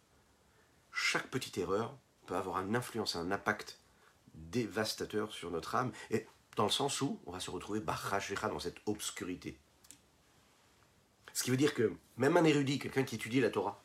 [0.92, 1.96] chaque petite erreur
[2.26, 3.80] peut avoir une influence, un impact
[4.34, 8.78] dévastateur sur notre âme, et dans le sens où on va se retrouver dans cette
[8.86, 9.58] obscurité.
[11.32, 13.82] Ce qui veut dire que même un érudit, quelqu'un qui étudie la Torah,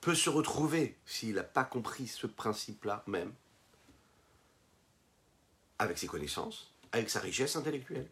[0.00, 3.32] peut se retrouver, s'il n'a pas compris ce principe-là même,
[5.78, 8.08] avec ses connaissances, avec sa richesse intellectuelle,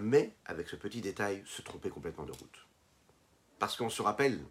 [0.00, 2.63] mais avec ce petit détail, se tromper complètement de route.
[3.64, 4.44] Parce qu'on se rappelle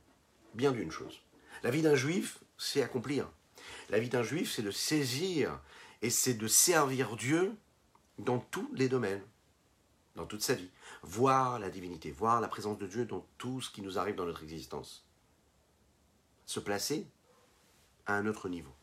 [0.56, 1.22] bien d'une chose.
[1.62, 3.30] La vie d'un juif, c'est accomplir.
[3.92, 5.62] La vie d'un juif, c'est de saisir
[6.02, 7.56] et c'est de servir Dieu
[8.18, 9.22] dans tous les domaines,
[10.16, 10.72] dans toute sa vie.
[11.04, 14.26] Voir la divinité, voir la présence de Dieu dans tout ce qui nous arrive dans
[14.26, 15.06] notre existence
[16.48, 17.06] se placer
[18.08, 18.74] à un autre niveau.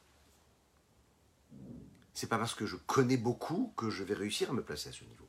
[2.14, 4.92] C'est pas parce que je connais beaucoup que je vais réussir à me placer à
[4.92, 5.28] ce niveau.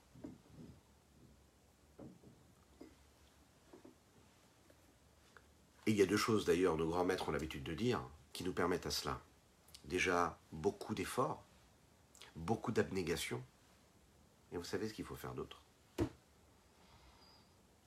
[5.85, 8.01] Et il y a deux choses d'ailleurs, nos grands maîtres ont l'habitude de dire,
[8.33, 9.21] qui nous permettent à cela.
[9.85, 11.43] Déjà, beaucoup d'efforts,
[12.35, 13.43] beaucoup d'abnégation.
[14.51, 15.61] Et vous savez ce qu'il faut faire d'autre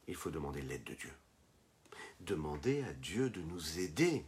[0.09, 1.13] Il faut demander l'aide de Dieu.
[2.21, 4.25] Demander à Dieu de nous aider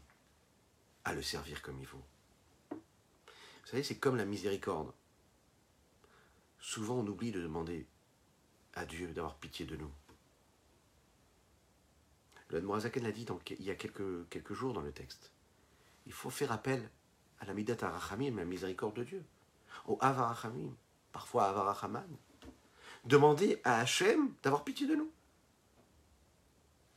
[1.05, 2.02] à le servir comme il faut.
[2.70, 4.92] Vous savez, c'est comme la miséricorde.
[6.61, 7.87] Souvent, on oublie de demander
[8.74, 9.90] à Dieu d'avoir pitié de nous.
[12.51, 13.27] Le Morazaken l'a dit
[13.59, 15.33] il y a quelques, quelques jours dans le texte.
[16.07, 16.89] Il faut faire appel
[17.41, 19.25] à la Midat Arachamim, la miséricorde de Dieu.
[19.87, 20.73] Au Avarachamim,
[21.13, 22.09] parfois Avarachaman.
[23.05, 25.11] Demander à Hachem d'avoir pitié de nous.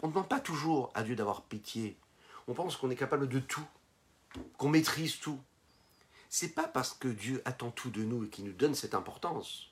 [0.01, 1.97] On ne demande pas toujours à Dieu d'avoir pitié.
[2.47, 3.65] On pense qu'on est capable de tout
[4.57, 5.39] qu'on maîtrise tout.
[6.29, 9.71] C'est pas parce que Dieu attend tout de nous et qu'il nous donne cette importance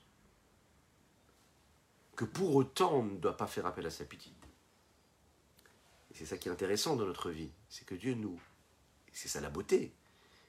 [2.16, 4.32] que pour autant on ne doit pas faire appel à sa pitié.
[6.18, 8.40] C'est ça qui est intéressant dans notre vie, c'est que Dieu nous,
[9.12, 9.92] c'est ça la beauté,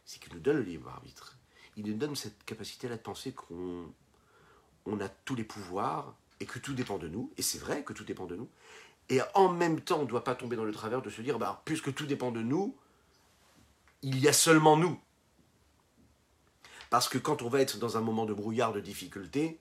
[0.03, 1.37] c'est qu'il nous donne le libre arbitre.
[1.77, 3.93] Il nous donne cette capacité à penser qu'on
[4.87, 7.93] on a tous les pouvoirs et que tout dépend de nous, et c'est vrai que
[7.93, 8.49] tout dépend de nous,
[9.09, 11.37] et en même temps on ne doit pas tomber dans le travers de se dire,
[11.37, 12.75] bah, puisque tout dépend de nous,
[14.01, 14.99] il y a seulement nous.
[16.89, 19.59] Parce que quand on va être dans un moment de brouillard, de difficulté,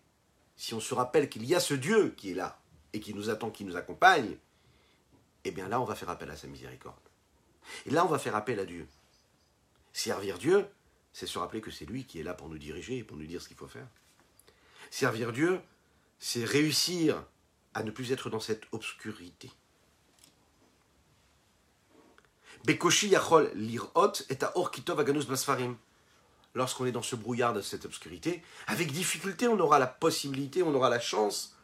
[0.56, 2.62] si on se rappelle qu'il y a ce Dieu qui est là
[2.94, 4.38] et qui nous attend, qui nous accompagne,
[5.48, 6.96] eh bien là, on va faire appel à sa miséricorde.
[7.86, 8.86] Et là, on va faire appel à Dieu.
[9.92, 10.66] Servir Dieu,
[11.12, 13.26] c'est se rappeler que c'est lui qui est là pour nous diriger et pour nous
[13.26, 13.86] dire ce qu'il faut faire.
[14.90, 15.60] Servir Dieu,
[16.18, 17.24] c'est réussir
[17.74, 19.50] à ne plus être dans cette obscurité.
[22.64, 25.76] Bekoshi yachol lirot et or kitov aganus basfarim.
[26.54, 30.74] Lorsqu'on est dans ce brouillard de cette obscurité, avec difficulté, on aura la possibilité, on
[30.74, 31.54] aura la chance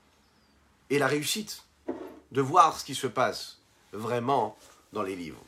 [0.90, 1.64] et la réussite
[2.31, 3.63] de voir ce qui se passe
[3.94, 4.59] vraiment
[4.92, 5.42] dans les livres.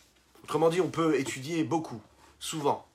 [0.44, 2.00] Autrement dit, on peut étudier beaucoup,
[2.38, 2.86] souvent,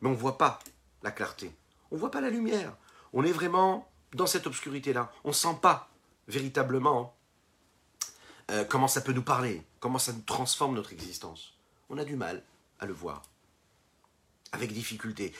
[0.00, 0.58] mais on ne voit pas
[1.02, 1.52] la clarté,
[1.90, 2.72] on ne voit pas la lumière.
[3.12, 5.12] On est vraiment dans cette obscurité-là.
[5.24, 5.88] On ne sent pas
[6.28, 7.14] véritablement
[8.50, 11.54] euh, comment ça peut nous parler, comment ça nous transforme notre existence.
[11.88, 12.42] On a du mal
[12.80, 13.22] à le voir.
[14.52, 15.34] Avec difficulté.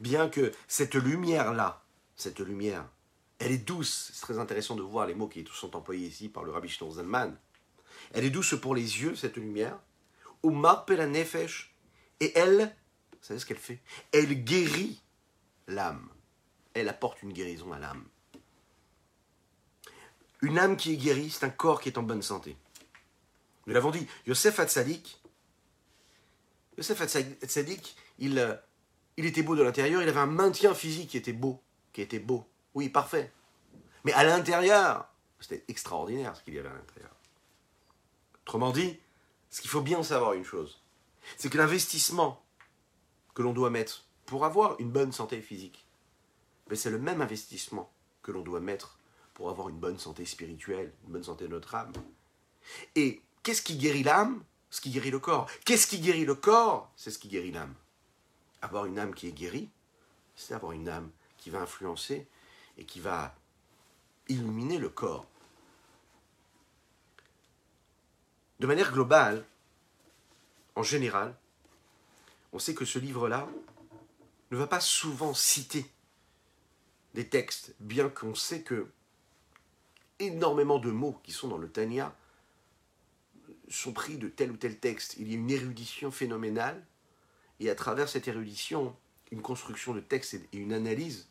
[0.00, 1.82] Bien que cette lumière-là,
[2.16, 2.88] cette lumière,
[3.38, 4.10] elle est douce.
[4.12, 7.36] C'est très intéressant de voir les mots qui sont employés ici par le rabbi Zalman.
[8.12, 9.78] Elle est douce pour les yeux, cette lumière.
[10.42, 11.74] Ou nefesh.
[12.20, 12.74] Et elle,
[13.12, 13.80] vous savez ce qu'elle fait?
[14.12, 15.00] Elle guérit
[15.66, 16.08] l'âme
[16.76, 18.04] elle apporte une guérison à l'âme.
[20.42, 22.56] Une âme qui est guérie, c'est un corps qui est en bonne santé.
[23.66, 25.20] Nous l'avons dit, Yosef Hatzadik,
[26.76, 28.54] Yosef Hatzadik, il, euh,
[29.16, 31.62] il était beau de l'intérieur, il avait un maintien physique qui était beau,
[31.96, 32.46] qui était beau.
[32.74, 33.32] Oui, parfait.
[34.04, 35.08] Mais à l'intérieur,
[35.40, 37.10] c'était extraordinaire ce qu'il y avait à l'intérieur.
[38.42, 39.00] Autrement dit,
[39.48, 40.82] ce qu'il faut bien savoir une chose,
[41.38, 42.44] c'est que l'investissement
[43.32, 45.86] que l'on doit mettre pour avoir une bonne santé physique,
[46.68, 48.98] mais c'est le même investissement que l'on doit mettre
[49.32, 51.94] pour avoir une bonne santé spirituelle, une bonne santé de notre âme.
[52.94, 54.44] Et qu'est-ce qui guérit l'âme?
[54.68, 55.48] Ce qui guérit le corps.
[55.64, 56.92] Qu'est-ce qui guérit le corps?
[56.94, 57.74] C'est ce qui guérit l'âme.
[58.60, 59.70] Avoir une âme qui est guérie,
[60.34, 61.10] c'est avoir une âme
[61.46, 62.26] qui va influencer
[62.76, 63.32] et qui va
[64.26, 65.28] illuminer le corps.
[68.58, 69.44] De manière globale,
[70.74, 71.36] en général,
[72.52, 73.48] on sait que ce livre-là
[74.50, 75.88] ne va pas souvent citer
[77.14, 78.90] des textes, bien qu'on sait que
[80.18, 82.12] énormément de mots qui sont dans le Tanya
[83.68, 85.14] sont pris de tel ou tel texte.
[85.18, 86.84] Il y a une érudition phénoménale,
[87.60, 88.96] et à travers cette érudition,
[89.30, 91.28] une construction de texte et une analyse,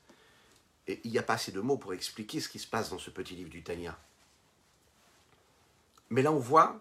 [0.88, 3.00] et il n'y a pas assez de mots pour expliquer ce qui se passe dans
[3.00, 3.98] ce petit livre du Tanya.
[6.10, 6.80] Mais là, on voit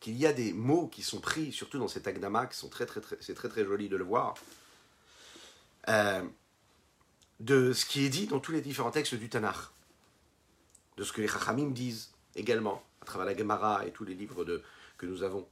[0.00, 2.86] qu'il y a des mots qui sont pris, surtout dans cet Agdama, qui sont très
[2.86, 4.34] très c'est très très joli de le voir,
[5.88, 6.22] euh,
[7.40, 9.56] de ce qui est dit dans tous les différents textes du Tanakh,
[10.96, 14.44] de ce que les Chachamim disent également, à travers la Gemara et tous les livres
[14.96, 15.46] que nous avons.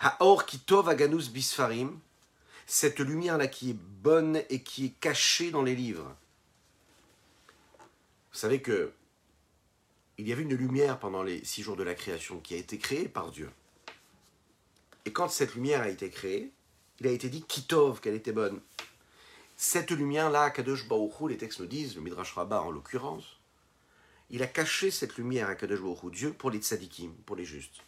[0.00, 1.98] Haor kitov aganus bisfarim,
[2.66, 6.14] cette lumière-là qui est bonne et qui est cachée dans les livres.
[8.32, 8.92] Vous savez que
[10.18, 12.76] il y avait une lumière pendant les six jours de la création qui a été
[12.76, 13.50] créée par Dieu.
[15.04, 16.52] Et quand cette lumière a été créée,
[16.98, 18.60] il a été dit Kitov, qu'elle était bonne.
[19.56, 23.38] Cette lumière-là, Kadosh Baruch les textes nous disent, le Midrash Rabbah en l'occurrence,
[24.30, 27.80] il a caché cette lumière à Kadosh Baruch Dieu, pour les tzadikim, pour les justes.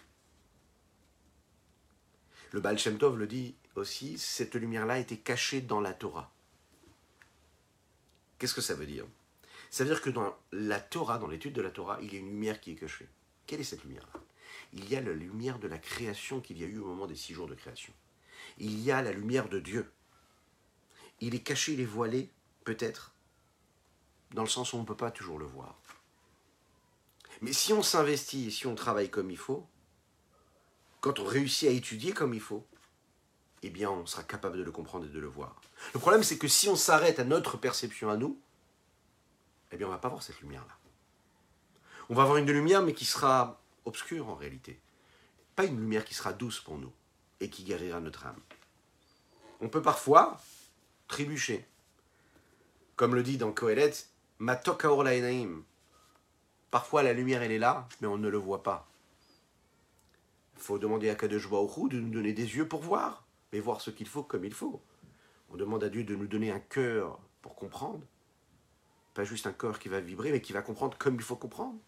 [2.52, 6.32] Le Baal Shem Tov le dit aussi, cette lumière-là était cachée dans la Torah.
[8.38, 9.04] Qu'est-ce que ça veut dire?
[9.70, 12.18] Ça veut dire que dans la Torah, dans l'étude de la Torah, il y a
[12.18, 13.08] une lumière qui est cachée.
[13.46, 14.20] Quelle est cette lumière-là?
[14.72, 17.14] Il y a la lumière de la création qu'il y a eu au moment des
[17.14, 17.92] six jours de création.
[18.58, 19.90] Il y a la lumière de Dieu.
[21.20, 22.30] Il est caché, il est voilé,
[22.64, 23.14] peut-être,
[24.32, 25.78] dans le sens où on ne peut pas toujours le voir.
[27.40, 29.66] Mais si on s'investit et si on travaille comme il faut,
[31.00, 32.66] quand on réussit à étudier comme il faut,
[33.62, 35.60] eh bien on sera capable de le comprendre et de le voir.
[35.94, 38.40] Le problème c'est que si on s'arrête à notre perception à nous,
[39.72, 40.76] eh bien on va pas voir cette lumière-là.
[42.08, 44.80] On va avoir une lumière, mais qui sera obscure en réalité.
[45.54, 46.92] Pas une lumière qui sera douce pour nous
[47.40, 48.40] et qui guérira notre âme.
[49.60, 50.40] On peut parfois
[51.08, 51.66] trébucher.
[52.96, 53.92] Comme le dit dans Kohelet,
[54.38, 55.62] Matok enaim.
[56.70, 58.88] Parfois la lumière elle est là, mais on ne le voit pas.
[60.56, 63.90] Il faut demander à Kadosh de nous donner des yeux pour voir, mais voir ce
[63.90, 64.82] qu'il faut comme il faut.
[65.50, 68.04] On demande à Dieu de nous donner un cœur pour comprendre,
[69.14, 71.78] pas juste un corps qui va vibrer, mais qui va comprendre comme il faut comprendre.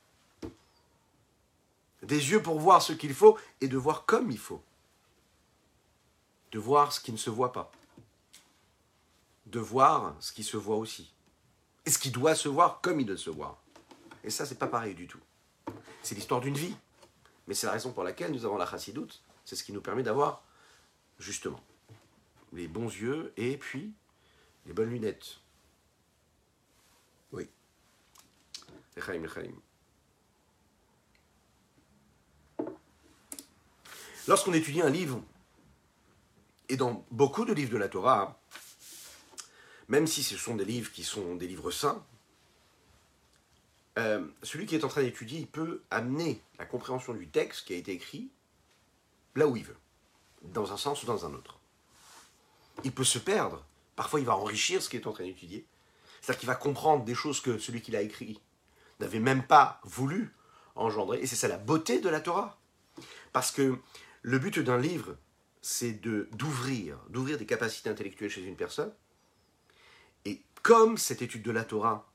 [2.02, 4.62] Des yeux pour voir ce qu'il faut et de voir comme il faut.
[6.50, 7.70] De voir ce qui ne se voit pas.
[9.46, 11.12] De voir ce qui se voit aussi.
[11.86, 13.58] Et ce qui doit se voir comme il doit se voir.
[14.24, 15.20] Et ça, c'est pas pareil du tout.
[16.02, 16.76] C'est l'histoire d'une vie.
[17.46, 19.22] Mais c'est la raison pour laquelle nous avons la chassidoute.
[19.44, 20.44] C'est ce qui nous permet d'avoir,
[21.18, 21.60] justement,
[22.52, 23.92] les bons yeux et puis
[24.66, 25.40] les bonnes lunettes.
[27.32, 27.48] Oui.
[34.28, 35.22] Lorsqu'on étudie un livre,
[36.68, 38.40] et dans beaucoup de livres de la Torah,
[39.88, 42.04] même si ce sont des livres qui sont des livres saints,
[43.98, 47.76] euh, celui qui est en train d'étudier, peut amener la compréhension du texte qui a
[47.76, 48.30] été écrit
[49.34, 49.76] là où il veut,
[50.42, 51.58] dans un sens ou dans un autre.
[52.84, 55.66] Il peut se perdre, parfois il va enrichir ce qu'il est en train d'étudier,
[56.20, 58.40] c'est-à-dire qu'il va comprendre des choses que celui qui l'a écrit
[59.02, 60.34] n'avait même pas voulu
[60.74, 61.20] engendrer.
[61.20, 62.58] Et c'est ça la beauté de la Torah.
[63.32, 63.78] Parce que
[64.22, 65.16] le but d'un livre,
[65.60, 68.92] c'est de d'ouvrir, d'ouvrir des capacités intellectuelles chez une personne.
[70.24, 72.10] Et comme cette étude de la Torah,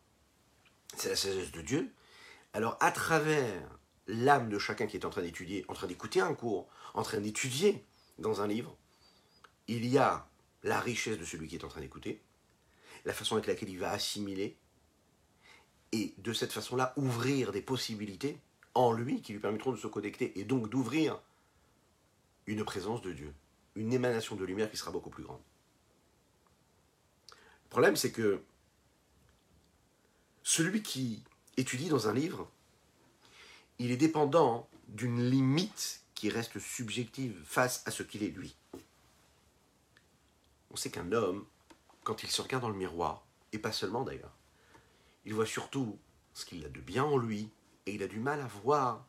[0.95, 1.91] c'est la sagesse de Dieu,
[2.53, 3.61] alors à travers
[4.07, 7.19] l'âme de chacun qui est en train d'étudier, en train d'écouter un cours, en train
[7.19, 7.85] d'étudier
[8.19, 8.77] dans un livre,
[9.67, 10.27] il y a
[10.63, 12.21] la richesse de celui qui est en train d'écouter,
[13.05, 14.57] la façon avec laquelle il va assimiler,
[15.91, 18.37] et de cette façon-là ouvrir des possibilités
[18.73, 21.19] en lui qui lui permettront de se connecter et donc d'ouvrir
[22.45, 23.33] une présence de Dieu,
[23.75, 25.41] une émanation de lumière qui sera beaucoup plus grande.
[27.31, 28.41] Le problème, c'est que
[30.43, 31.23] celui qui
[31.57, 32.49] étudie dans un livre,
[33.79, 38.55] il est dépendant d'une limite qui reste subjective face à ce qu'il est lui.
[40.71, 41.45] On sait qu'un homme
[42.03, 44.36] quand il se regarde dans le miroir, et pas seulement d'ailleurs.
[45.27, 45.99] Il voit surtout
[46.33, 47.49] ce qu'il a de bien en lui,
[47.85, 49.05] et il a du mal à voir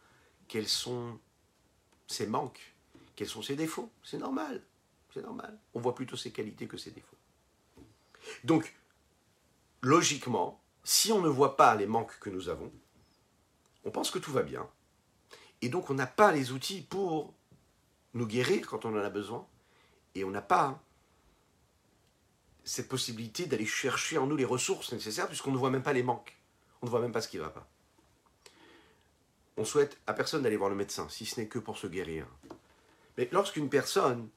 [0.49, 1.21] quels sont
[2.09, 2.75] ses manques,
[3.15, 3.93] quels sont ses défauts.
[4.03, 4.65] C'est normal,
[5.15, 5.57] c'est normal.
[5.75, 7.17] On voit plutôt ses qualités que ses défauts.
[8.43, 8.75] Donc,
[9.81, 12.73] logiquement, si on ne voit pas les manques que nous avons,
[13.85, 14.69] on pense que tout va bien.
[15.63, 17.33] Et donc on n'a pas les outils pour
[18.15, 19.47] nous guérir quand on en a besoin.
[20.17, 20.83] Et on n'a pas
[22.69, 26.03] cette possibilité d'aller chercher en nous les ressources nécessaires puisqu'on ne voit même pas les
[26.03, 26.37] manques.
[26.83, 27.67] On ne voit même pas ce qui ne va pas.
[29.57, 32.27] On souhaite à personne d'aller voir le médecin, si ce n'est que pour se guérir.
[33.17, 34.29] Mais lorsqu'une personne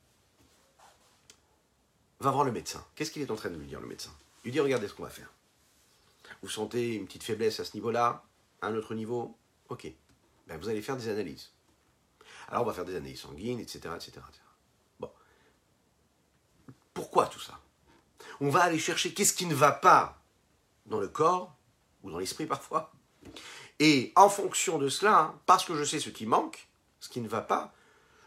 [2.22, 4.12] va voir le médecin, qu'est-ce qu'il est en train de lui dire, le médecin?
[4.44, 5.32] Il lui dit, regardez ce qu'on va faire.
[6.42, 8.24] Vous sentez une petite faiblesse à ce niveau-là,
[8.62, 9.92] à un autre niveau Ok.
[10.48, 11.52] Ben, vous allez faire des analyses.
[12.48, 13.80] Alors on va faire des analyses sanguines, etc.
[13.96, 14.42] etc., etc.
[15.00, 15.12] Bon.
[16.94, 17.60] Pourquoi tout ça?
[18.42, 20.20] On va aller chercher qu'est-ce qui ne va pas
[20.88, 21.56] dans le corps,
[22.02, 22.92] ou dans l'esprit parfois.
[23.80, 26.68] Et en fonction de cela, hein, parce que je sais ce qui manque,
[27.00, 27.72] ce qui ne va pas,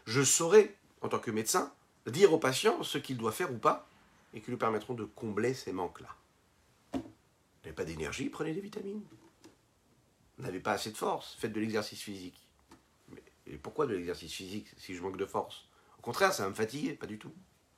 [0.05, 1.73] je saurai, en tant que médecin,
[2.07, 3.89] dire au patient ce qu'il doit faire ou pas,
[4.33, 6.15] et qui lui permettront de combler ces manques-là.
[6.93, 7.01] Vous
[7.65, 9.03] n'avez pas d'énergie, prenez des vitamines.
[10.37, 12.39] Vous n'avez pas assez de force, faites de l'exercice physique.
[13.09, 15.65] Mais pourquoi de l'exercice physique si je manque de force?
[15.99, 17.33] Au contraire, ça va me fatiguer, pas du tout.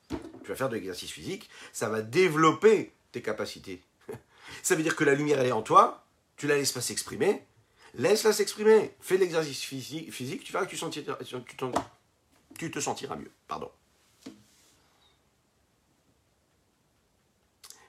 [0.09, 3.83] Tu vas faire de l'exercice physique, ça va développer tes capacités.
[4.63, 6.05] Ça veut dire que la lumière, elle est en toi,
[6.37, 7.45] tu la laisses pas s'exprimer,
[7.95, 11.35] laisse-la s'exprimer, fais de l'exercice physique, tu verras que tu, sentiras, tu,
[12.57, 13.31] tu te sentiras mieux.
[13.47, 13.71] Pardon.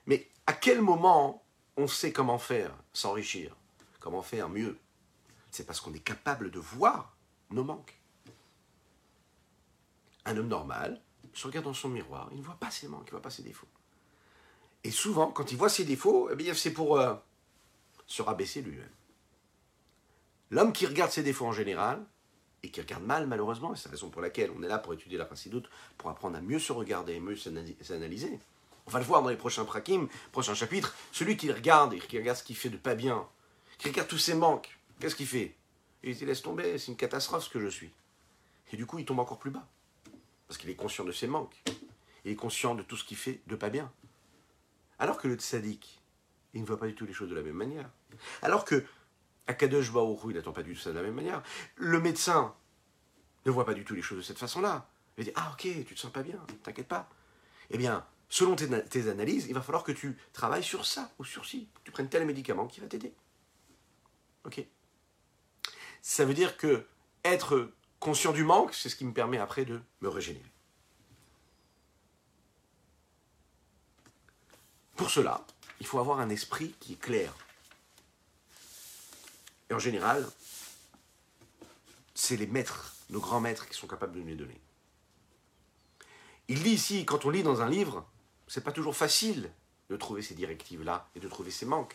[0.06, 1.44] Mais à quel moment
[1.76, 3.54] on sait comment faire, s'enrichir,
[4.00, 4.78] comment faire mieux?
[5.50, 7.16] C'est parce qu'on est capable de voir
[7.50, 7.98] nos manques.
[10.24, 11.00] Un homme normal
[11.34, 13.30] se regarde dans son miroir, il ne voit pas ses manques, il ne voit pas
[13.30, 13.68] ses défauts.
[14.84, 17.14] Et souvent, quand il voit ses défauts, eh bien, c'est pour euh,
[18.06, 18.88] se rabaisser lui-même.
[20.50, 22.04] L'homme qui regarde ses défauts en général,
[22.62, 24.92] et qui regarde mal malheureusement, et c'est la raison pour laquelle on est là pour
[24.94, 28.38] étudier la doute, pour apprendre à mieux se regarder et mieux s'analyser.
[28.86, 30.94] On va le voir dans les prochains prakim, prochains chapitres.
[31.12, 33.26] Celui qui regarde et qui regarde ce qu'il fait de pas bien,
[33.76, 35.54] qui regarde tous ses manques, qu'est-ce qu'il fait?
[36.02, 37.90] Il se laisse tomber, c'est une catastrophe ce que je suis.
[38.72, 39.66] Et du coup, il tombe encore plus bas.
[40.48, 41.62] Parce qu'il est conscient de ses manques.
[42.24, 43.92] Il est conscient de tout ce qu'il fait de pas bien.
[44.98, 46.00] Alors que le tzaddik,
[46.54, 47.88] il ne voit pas du tout les choses de la même manière.
[48.42, 48.84] Alors que
[49.46, 51.42] Akadosh Baruch il n'attend pas du tout ça de la même manière.
[51.76, 52.54] Le médecin
[53.46, 54.88] ne voit pas du tout les choses de cette façon-là.
[55.16, 57.08] Il dit Ah, ok, tu te sens pas bien, t'inquiète pas.
[57.70, 61.44] Eh bien, selon tes, analyses, il va falloir que tu travailles sur ça ou sur
[61.44, 63.12] ci, tu prennes tel médicament qui va t'aider.
[64.44, 64.64] Ok?
[66.02, 66.86] Ça veut dire que
[67.24, 70.52] être conscient du manque, c'est ce qui me permet après de me régénérer.
[74.96, 75.44] Pour cela,
[75.80, 77.32] il faut avoir un esprit qui est clair.
[79.70, 80.26] Et en général,
[82.14, 84.60] c'est les maîtres, nos grands maîtres qui sont capables de nous les donner.
[86.48, 88.04] Il dit ici, quand on lit dans un livre,
[88.48, 89.50] c'est pas toujours facile
[89.90, 91.94] de trouver ces directives-là et de trouver ces manques.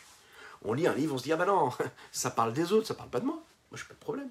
[0.64, 1.72] On lit un livre, on se dit, ah ben non,
[2.12, 3.36] ça parle des autres, ça parle pas de moi.
[3.36, 4.30] Moi, je n'ai pas de problème.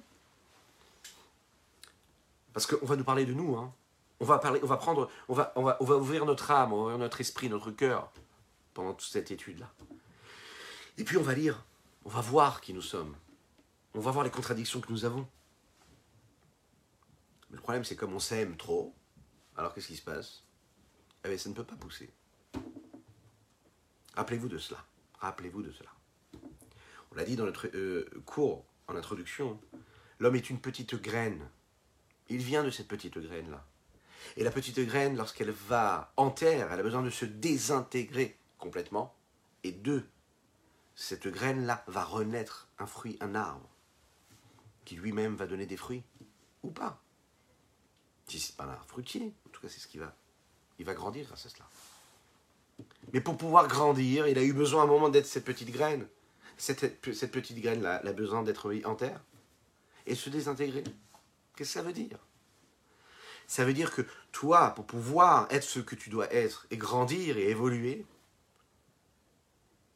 [2.53, 3.57] Parce qu'on va nous parler de nous.
[3.57, 3.73] Hein.
[4.21, 8.13] On va prendre, on va ouvrir notre âme, on va ouvrir notre esprit, notre cœur
[8.73, 9.71] pendant toute cette étude-là.
[10.99, 11.65] Et puis on va lire,
[12.05, 13.17] on va voir qui nous sommes,
[13.95, 15.27] on va voir les contradictions que nous avons.
[17.51, 18.95] Mais le problème, c'est comme on s'aime trop,
[19.57, 20.45] alors qu'est-ce qui se passe?
[21.25, 22.11] Eh bien, ça ne peut pas pousser.
[24.15, 24.85] Rappelez-vous de cela.
[25.21, 25.91] Rappelez-vous de cela.
[27.11, 29.61] On l'a dit dans notre euh, cours en introduction,
[30.19, 31.49] l'homme est une petite graine.
[32.33, 33.63] Il vient de cette petite graine-là.
[34.39, 39.15] Et la petite graine, lorsqu'elle va en terre, elle a besoin de se désintégrer complètement.
[39.65, 40.09] Et deux,
[40.95, 43.69] cette graine-là va renaître un fruit, un arbre,
[44.87, 46.05] qui lui-même va donner des fruits,
[46.63, 47.03] ou pas.
[48.29, 50.17] Si c'est pas un arbre fruitier, en tout cas c'est ce qui va.
[50.79, 51.69] Il va grandir grâce à cela.
[53.13, 56.09] Mais pour pouvoir grandir, il a eu besoin à un moment d'être cette petite graine.
[56.57, 59.21] Cette, petite graine-là, a besoin d'être en terre
[60.07, 60.85] et se désintégrer.
[61.57, 62.19] Qu'est-ce que ça veut dire?
[63.47, 67.37] Ça veut dire que toi, pour pouvoir être ce que tu dois être et grandir
[67.37, 68.07] et évoluer,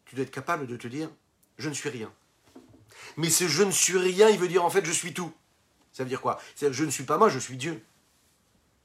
[0.05, 1.11] tu dois être capable de te dire
[1.59, 2.13] je ne suis rien.
[3.17, 5.33] Mais ce je ne suis rien, il veut dire en fait je suis tout.
[5.93, 6.41] Ça veut dire quoi?
[6.55, 7.83] C'est je ne suis pas moi, je suis Dieu.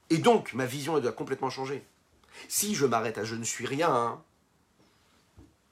[0.09, 1.85] Et donc ma vision doit complètement changer.
[2.47, 4.23] Si je m'arrête à je ne suis rien,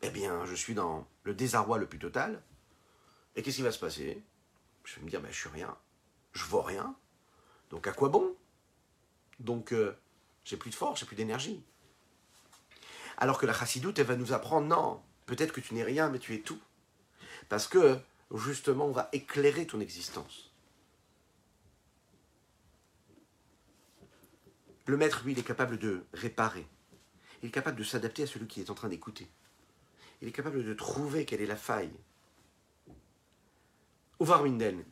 [0.01, 2.41] eh bien je suis dans le désarroi le plus total.
[3.35, 4.21] Et qu'est-ce qui va se passer?
[4.83, 5.75] Je vais me dire ben, je suis rien,
[6.39, 6.95] je vaux rien.
[7.69, 8.35] Donc à quoi bon?
[9.39, 9.97] Donc euh,
[10.43, 11.63] j'ai plus de force, j'ai plus d'énergie.
[13.17, 16.17] Alors que la chassidoute, elle va nous apprendre non, Peut-être que tu n'es rien, mais
[16.17, 16.59] tu es tout.
[17.49, 17.99] Parce que,
[18.33, 20.51] justement, on va éclairer ton existence.
[24.87, 26.65] Le maître, lui, il est capable de réparer.
[27.43, 29.27] Il est capable de s'adapter à celui qui est en train d'écouter.
[30.23, 31.93] il est capable de trouver quelle est la faille.
[34.19, 34.83] Ouvar Minden,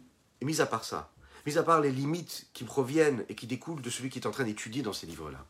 [0.43, 1.11] mis à part ça,
[1.47, 4.31] mis à part les limites qui proviennent et qui découlent de celui qui est en
[4.31, 5.45] train d'étudier dans ces livres-là,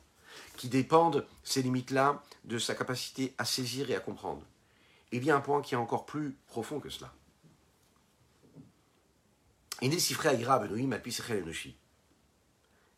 [0.56, 4.44] qui dépendent, ces limites-là, de sa capacité à saisir et à comprendre,
[5.12, 7.12] il y a un point qui est encore plus profond que cela.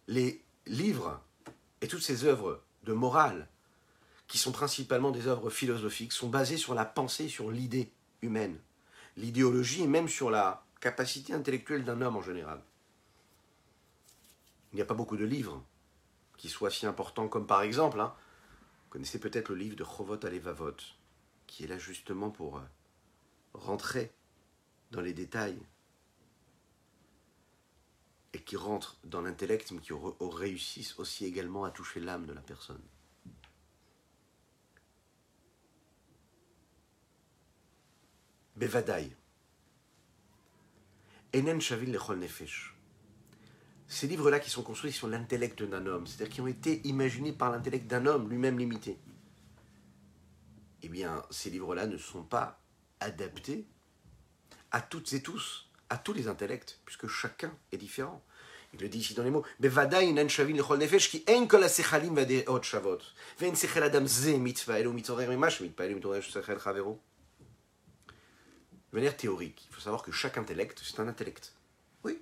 [0.09, 1.21] Les livres
[1.79, 3.47] et toutes ces œuvres de morale,
[4.27, 8.59] qui sont principalement des œuvres philosophiques, sont basées sur la pensée, sur l'idée humaine,
[9.15, 12.61] l'idéologie et même sur la capacité intellectuelle d'un homme en général.
[14.71, 15.63] Il n'y a pas beaucoup de livres
[16.37, 18.13] qui soient si importants comme par exemple, hein,
[18.83, 20.77] vous connaissez peut-être le livre de Chovot Alevavot,
[21.47, 22.63] qui est là justement pour euh,
[23.53, 24.11] rentrer
[24.91, 25.59] dans les détails
[28.33, 32.41] et qui rentre dans l'intellect, mais qui réussissent aussi également à toucher l'âme de la
[32.41, 32.81] personne.
[38.55, 39.15] Bevadai.
[41.33, 42.78] Enen Shavil Lechol Nefesh.
[43.89, 47.51] Ces livres-là qui sont construits sur l'intellect d'un homme, c'est-à-dire qui ont été imaginés par
[47.51, 48.99] l'intellect d'un homme lui-même limité.
[50.83, 52.61] Eh bien, ces livres-là ne sont pas
[52.99, 53.65] adaptés
[54.71, 58.23] à toutes et tous à tous les intellects, puisque chacun est différent.
[58.73, 59.43] Il le dit ici dans les mots.
[68.91, 71.55] De manière théorique, il faut savoir que chaque intellect, c'est un intellect.
[72.03, 72.21] Oui,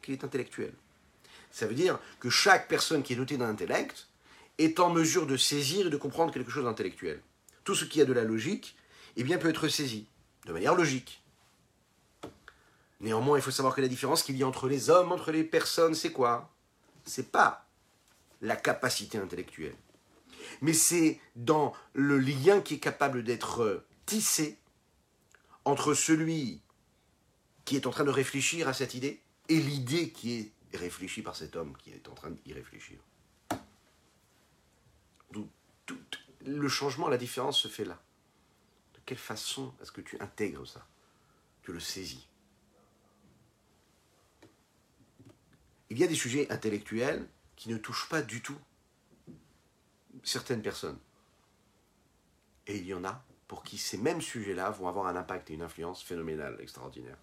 [0.00, 0.72] qui est intellectuel.
[1.52, 4.08] Ça veut dire que chaque personne qui est dotée d'un intellect
[4.58, 7.22] est en mesure de saisir et de comprendre quelque chose d'intellectuel.
[7.62, 8.74] Tout ce qui a de la logique,
[9.16, 10.06] eh bien, peut être saisi
[10.46, 11.22] de manière logique.
[13.00, 15.44] Néanmoins, il faut savoir que la différence qu'il y a entre les hommes, entre les
[15.44, 16.50] personnes, c'est quoi?
[17.04, 17.66] C'est pas
[18.40, 19.76] la capacité intellectuelle.
[20.60, 24.58] Mais c'est dans le lien qui est capable d'être tissé
[25.64, 26.60] entre celui
[27.64, 31.36] qui est en train de réfléchir à cette idée et l'idée qui est réfléchie par
[31.36, 32.98] cet homme qui est en train d'y réfléchir.
[36.44, 38.02] le changement, la différence se fait là.
[38.94, 40.84] De quelle façon est-ce que tu intègres ça?
[41.62, 42.28] Tu le saisis.
[45.92, 48.56] il y a des sujets intellectuels qui ne touchent pas du tout
[50.22, 50.98] certaines personnes.
[52.66, 55.54] Et il y en a pour qui ces mêmes sujets-là vont avoir un impact et
[55.54, 57.18] une influence phénoménale, extraordinaire.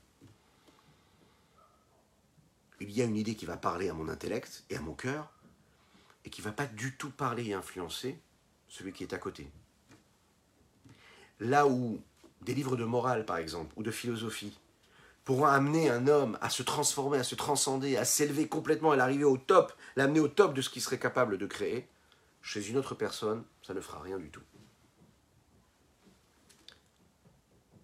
[2.82, 5.30] Il y a une idée qui va parler à mon intellect et à mon cœur,
[6.23, 8.19] et qui ne va pas du tout parler et influencer
[8.67, 9.49] celui qui est à côté.
[11.39, 12.01] Là où
[12.41, 14.57] des livres de morale, par exemple, ou de philosophie,
[15.25, 19.25] pour amener un homme à se transformer, à se transcender, à s'élever complètement, à l'arriver
[19.25, 21.88] au top, l'amener au top de ce qu'il serait capable de créer,
[22.41, 24.41] chez une autre personne, ça ne fera rien du tout.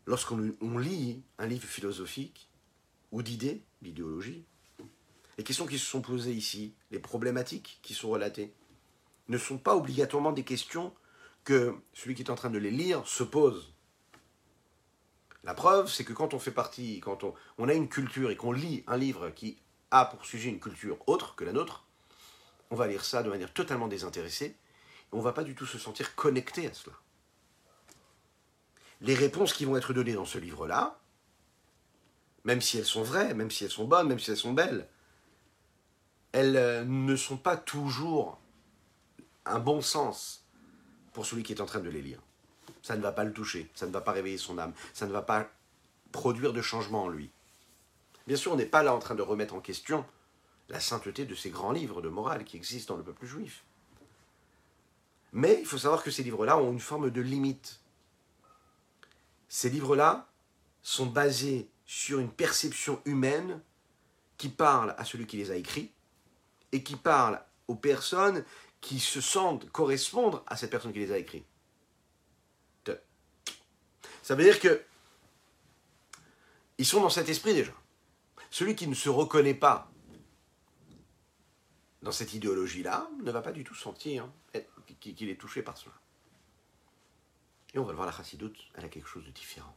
[0.07, 2.49] Lorsqu'on lit un livre philosophique
[3.11, 4.45] ou d'idées, d'idéologie,
[5.37, 8.53] les questions qui se sont posées ici, les problématiques qui sont relatées,
[9.27, 10.93] ne sont pas obligatoirement des questions
[11.43, 13.73] que celui qui est en train de les lire se pose.
[15.43, 17.23] La preuve, c'est que quand on fait partie, quand
[17.57, 19.57] on, a une culture et qu'on lit un livre qui
[19.91, 21.85] a pour sujet une culture autre que la nôtre,
[22.71, 24.57] on va lire ça de manière totalement désintéressée et
[25.11, 26.95] on ne va pas du tout se sentir connecté à cela.
[29.01, 30.99] Les réponses qui vont être données dans ce livre-là,
[32.43, 34.87] même si elles sont vraies, même si elles sont bonnes, même si elles sont belles,
[36.35, 38.39] elles euh, ne sont pas toujours
[39.45, 40.45] un bon sens
[41.13, 42.19] pour celui qui est en train de les lire
[42.85, 45.11] ça ne va pas le toucher, ça ne va pas réveiller son âme, ça ne
[45.11, 45.49] va pas
[46.11, 47.31] produire de changement en lui.
[48.27, 50.05] Bien sûr, on n'est pas là en train de remettre en question
[50.69, 53.63] la sainteté de ces grands livres de morale qui existent dans le peuple juif.
[55.33, 57.79] Mais il faut savoir que ces livres-là ont une forme de limite.
[59.49, 60.27] Ces livres-là
[60.83, 63.61] sont basés sur une perception humaine
[64.37, 65.91] qui parle à celui qui les a écrits
[66.75, 68.43] et qui parle aux personnes
[68.81, 71.45] qui se sentent correspondre à cette personne qui les a écrits.
[74.21, 74.83] Ça veut dire que
[76.77, 77.71] ils sont dans cet esprit déjà.
[78.49, 79.89] Celui qui ne se reconnaît pas
[82.01, 84.27] dans cette idéologie-là ne va pas du tout sentir
[84.99, 85.95] qu'il est touché par cela.
[87.73, 89.75] Et on va le voir, la chassidoute, elle a quelque chose de différent.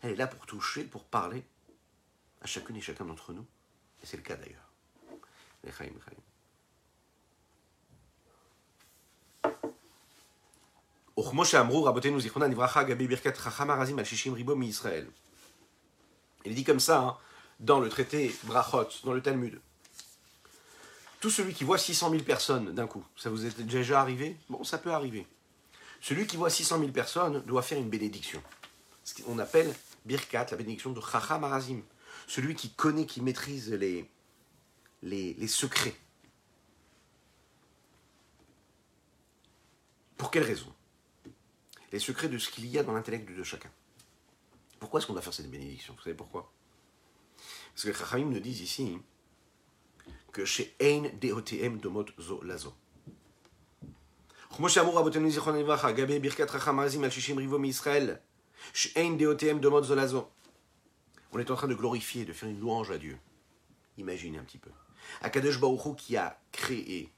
[0.00, 1.44] Elle est là pour toucher, pour parler
[2.40, 3.46] à chacune et chacun d'entre nous.
[4.02, 4.71] Et c'est le cas d'ailleurs.
[16.44, 17.16] Il est dit comme ça hein,
[17.60, 19.60] dans le traité Brachot, dans le Talmud.
[21.20, 24.36] Tout celui qui voit 600 000 personnes d'un coup, ça vous est déjà arrivé?
[24.48, 25.26] Bon, ça peut arriver.
[26.00, 28.42] Celui qui voit 600 000 personnes doit faire une bénédiction.
[29.04, 29.72] Ce qu'on appelle
[30.04, 31.82] Birkat, la bénédiction de Chacham Arazim.
[32.26, 34.08] Celui qui connaît, qui maîtrise les,
[35.01, 35.95] les, les secrets.
[40.17, 40.73] Pour quelle raison
[41.91, 43.71] Les secrets de ce qu'il y a dans l'intellect de chacun.
[44.79, 46.51] Pourquoi est-ce qu'on doit faire cette bénédiction Vous savez pourquoi
[47.73, 48.97] Parce que les Chachamim nous disent ici
[50.31, 52.73] que chez Ein DOTM Domot Zo Lazo.
[54.57, 58.15] כמו שאמרו רבותינו זיכרונם לברכה, גבי ברכת חכם עזים על 60 ריבו מישראל,
[58.73, 60.29] שאין דעותיהם דומות זו לזו.
[61.33, 63.17] On est en train de glorifier, de faire une louange à Dieu.
[63.97, 64.71] Imaginez un petit peu.
[65.20, 67.12] Akadosh Baruch qui a créé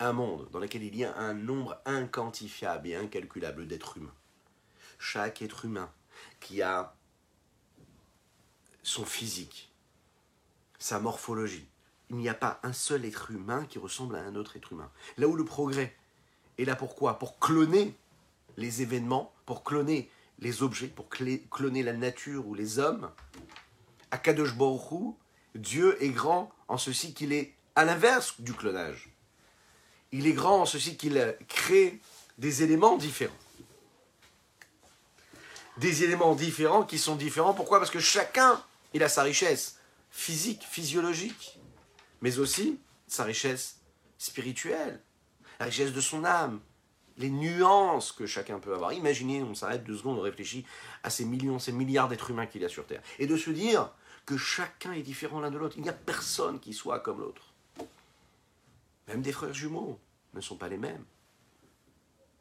[0.00, 4.14] un monde dans lequel il y a un nombre inquantifiable et incalculable d'êtres humains.
[4.98, 5.90] Chaque être humain
[6.40, 6.94] qui a
[8.82, 9.72] son physique,
[10.78, 11.68] sa morphologie.
[12.10, 14.90] Il n'y a pas un seul être humain qui ressemble à un autre être humain.
[15.16, 15.96] Là où le progrès
[16.58, 17.18] est là pourquoi?
[17.18, 17.96] Pour cloner
[18.56, 23.10] les événements, pour cloner les objets, pour cloner la nature ou les hommes.
[24.10, 25.16] À Kadosh Baruch
[25.54, 29.08] Dieu est grand en ceci qu'il est à l'inverse du clonage.
[30.12, 32.00] Il est grand en ceci qu'il crée
[32.38, 33.32] des éléments différents.
[35.78, 37.54] Des éléments différents qui sont différents.
[37.54, 37.78] Pourquoi?
[37.78, 39.78] Parce que chacun, il a sa richesse
[40.10, 41.58] physique, physiologique,
[42.20, 42.78] mais aussi
[43.08, 43.80] sa richesse
[44.18, 45.00] spirituelle,
[45.58, 46.60] la richesse de son âme,
[47.18, 48.92] les nuances que chacun peut avoir.
[48.92, 50.64] Imaginez, on s'arrête deux secondes, on réfléchit
[51.02, 53.02] à ces millions, ces milliards d'êtres humains qu'il y a sur Terre.
[53.18, 53.90] Et de se dire
[54.26, 55.76] que chacun est différent l'un de l'autre.
[55.76, 57.52] Il n'y a personne qui soit comme l'autre.
[59.08, 59.98] Même des frères jumeaux
[60.32, 61.04] ne sont pas les mêmes.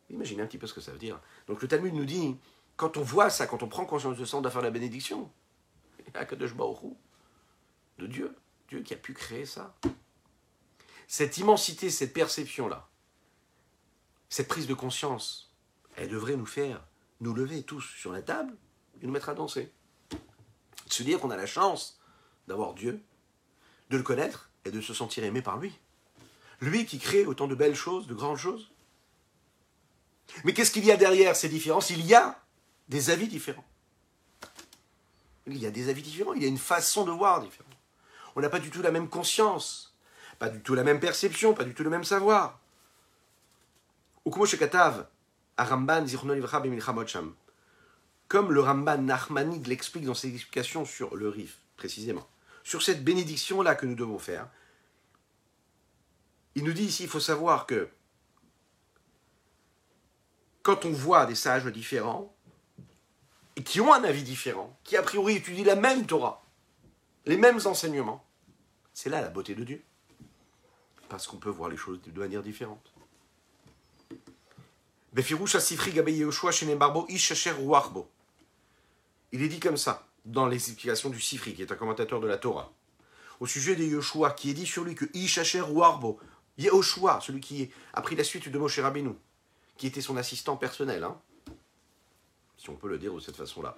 [0.09, 1.19] Imaginez un petit peu ce que ça veut dire.
[1.47, 2.37] Donc le Talmud nous dit,
[2.75, 5.31] quand on voit ça, quand on prend conscience de ça, on doit faire la bénédiction.
[7.99, 8.35] De Dieu.
[8.69, 9.75] Dieu qui a pu créer ça.
[11.07, 12.89] Cette immensité, cette perception-là,
[14.29, 15.53] cette prise de conscience,
[15.95, 16.83] elle devrait nous faire
[17.21, 18.55] nous lever tous sur la table
[19.01, 19.71] et nous mettre à danser.
[20.89, 21.99] Se dire qu'on a la chance
[22.47, 23.01] d'avoir Dieu,
[23.89, 25.79] de le connaître et de se sentir aimé par lui.
[26.61, 28.69] Lui qui crée autant de belles choses, de grandes choses.
[30.43, 31.89] Mais qu'est-ce qu'il y a derrière ces différences?
[31.89, 32.39] Il y a
[32.89, 33.65] des avis différents.
[35.47, 37.73] Il y a des avis différents, il y a une façon de voir différente.
[38.35, 39.93] On n'a pas du tout la même conscience,
[40.39, 42.59] pas du tout la même perception, pas du tout le même savoir.
[48.41, 52.27] Le Ramban Nachmanide l'explique dans ses explications sur le Rif, précisément,
[52.63, 54.49] sur cette bénédiction-là que nous devons faire,
[56.55, 57.89] il nous dit ici, il faut savoir que
[60.61, 62.33] quand on voit des sages différents,
[63.55, 66.43] et qui ont un avis différent, qui a priori étudient la même Torah,
[67.25, 68.25] les mêmes enseignements,
[68.93, 69.83] c'est là la beauté de Dieu.
[71.09, 72.93] Parce qu'on peut voir les choses de manière différente.
[79.33, 82.27] Il est dit comme ça, dans les explications du Sifri, qui est un commentateur de
[82.27, 82.71] la Torah,
[83.39, 86.19] au sujet de Yoshua, qui est dit sur lui que Ishacher Warbo,
[86.59, 89.15] Yehoshua, celui qui a pris la suite de Moshe Rabbeinu,
[89.75, 91.19] qui était son assistant personnel, hein,
[92.59, 93.75] si on peut le dire de cette façon-là.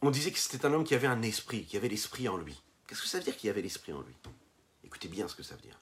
[0.00, 2.58] On disait que c'était un homme qui avait un esprit, qui avait l'esprit en lui.
[2.86, 4.14] Qu'est-ce que ça veut dire qu'il avait l'esprit en lui?
[4.82, 5.78] Écoutez bien ce que ça veut dire.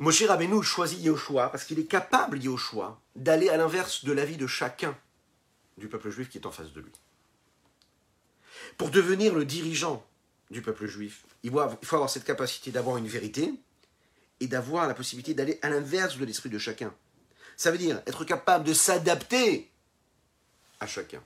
[0.00, 4.38] Moshe Rabbeinu choisit Yehoshua parce qu'il est capable, Yehoshua, d'aller à l'inverse de la vie
[4.38, 4.96] de chacun
[5.76, 6.92] du peuple juif qui est en face de lui.
[8.78, 10.02] Pour devenir le dirigeant
[10.50, 13.52] du peuple juif, il faut avoir cette capacité d'avoir une vérité
[14.40, 16.94] et d'avoir la possibilité d'aller à l'inverse de l'esprit de chacun.
[17.58, 19.70] Ça veut dire être capable de s'adapter
[20.80, 21.22] à chacun.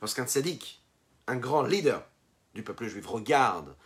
[0.00, 0.80] Lorsqu'un tzaddik,
[1.26, 2.08] un grand leader
[2.54, 3.76] du peuple juif, regarde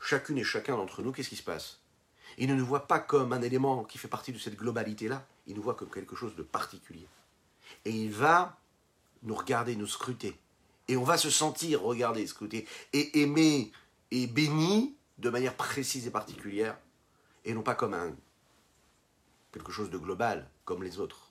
[0.00, 1.78] chacune et chacun d'entre nous, qu'est-ce qui se passe?
[2.38, 5.56] Il ne nous voit pas comme un élément qui fait partie de cette globalité-là, il
[5.56, 7.06] nous voit comme quelque chose de particulier.
[7.84, 8.58] Et il va
[9.22, 10.38] nous regarder, nous scruter.
[10.88, 13.72] Et on va se sentir regarder, scruter, et aimer
[14.10, 16.76] et béni de manière précise et particulière,
[17.44, 18.12] et non pas comme un
[19.52, 21.30] quelque chose de global, comme les autres.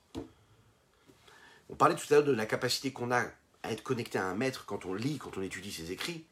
[1.68, 3.24] On parlait tout à l'heure de la capacité qu'on a
[3.62, 6.24] à être connecté à un maître quand on lit, quand on étudie ses écrits,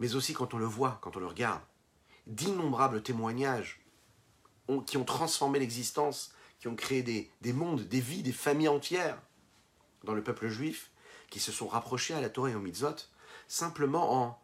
[0.00, 1.60] mais aussi quand on le voit, quand on le regarde.
[2.26, 3.84] D'innombrables témoignages
[4.86, 9.20] qui ont transformé l'existence, qui ont créé des, des, mondes, des vies, des familles entières
[10.04, 10.90] dans le peuple juif,
[11.30, 12.96] qui se sont rapprochés à la Torah et au mitzvot,
[13.48, 14.38] simplement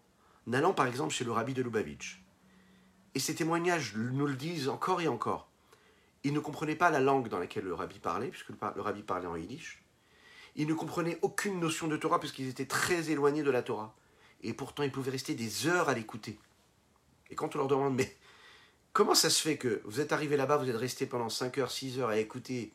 [0.47, 2.23] en allant par exemple chez le rabbi de Lubavitch.
[3.15, 5.49] Et ces témoignages nous le disent encore et encore.
[6.23, 9.27] Ils ne comprenaient pas la langue dans laquelle le rabbi parlait, puisque le rabbi parlait
[9.27, 9.83] en yiddish.
[10.57, 13.95] Ils ne comprenaient aucune notion de Torah puisqu'ils étaient très éloignés de la Torah.
[14.43, 16.39] Et pourtant, ils pouvaient rester des heures à l'écouter.
[17.31, 18.17] Et quand on leur demande, mais
[18.93, 21.71] comment ça se fait que vous êtes arrivé là-bas, vous êtes resté pendant 5 heures,
[21.71, 22.73] 6 heures à écouter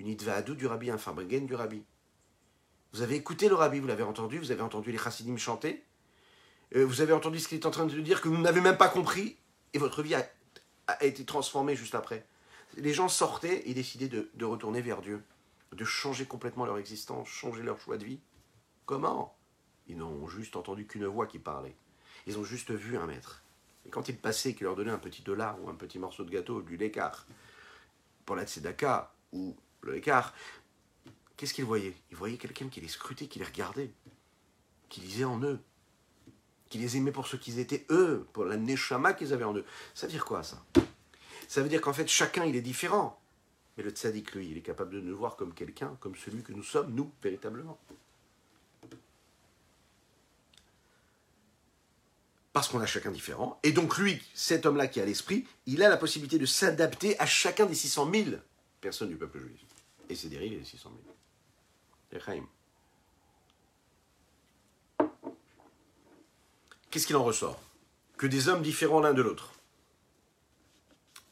[0.00, 1.82] une idva adou du rabbi, un fabrigen du rabbi?
[2.92, 5.84] Vous avez écouté le rabbi, vous l'avez entendu, vous avez entendu les chassidim chanter,
[6.76, 8.76] euh, vous avez entendu ce qu'il est en train de dire que vous n'avez même
[8.76, 9.36] pas compris,
[9.72, 10.28] et votre vie a,
[10.86, 12.26] a été transformée juste après.
[12.76, 15.22] Les gens sortaient et décidaient de, de retourner vers Dieu,
[15.72, 18.20] de changer complètement leur existence, changer leur choix de vie.
[18.86, 19.36] Comment?
[19.86, 21.76] Ils n'ont juste entendu qu'une voix qui parlait.
[22.26, 23.43] Ils ont juste vu un maître.
[23.86, 26.30] Et quand il passait, qui leur donnait un petit dollar ou un petit morceau de
[26.30, 27.26] gâteau, du l'écart,
[28.24, 30.34] pour la tzedaka ou le écart,
[31.36, 33.90] qu'est-ce qu'ils voyaient Ils voyaient quelqu'un qui les scrutait, qui les regardait,
[34.88, 35.60] qui lisait en eux,
[36.68, 39.64] qui les aimait pour ce qu'ils étaient eux, pour la neshama qu'ils avaient en eux.
[39.94, 40.64] Ça veut dire quoi ça?
[41.48, 43.20] Ça veut dire qu'en fait chacun il est différent.
[43.76, 46.52] Mais le tzaddik, lui, il est capable de nous voir comme quelqu'un, comme celui que
[46.52, 47.78] nous sommes, nous, véritablement.
[52.54, 53.58] Parce qu'on a chacun différent.
[53.64, 57.26] Et donc lui, cet homme-là qui a l'esprit, il a la possibilité de s'adapter à
[57.26, 58.30] chacun des 600 000
[58.80, 59.60] personnes du peuple juif.
[60.08, 60.90] Et c'est dérivé les 600
[62.12, 62.22] 000.
[62.22, 62.46] Echaim.
[66.90, 67.60] Qu'est-ce qu'il en ressort?
[68.16, 69.52] Que des hommes différents l'un de l'autre.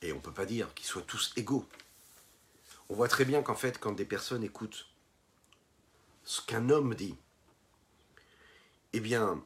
[0.02, 1.68] Et on ne peut pas dire qu'ils soient tous égaux.
[2.88, 4.88] On voit très bien qu'en fait, quand des personnes écoutent
[6.24, 7.14] ce qu'un homme dit,
[8.92, 9.44] eh bien,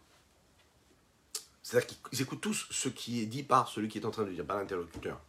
[1.67, 4.31] c'est-à-dire qu'ils écoutent tous ce qui est dit par celui qui est en train de
[4.31, 5.21] dire, par l'interlocuteur.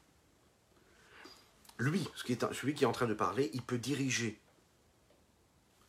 [1.80, 4.40] Lui, celui qui est en train de parler, il peut diriger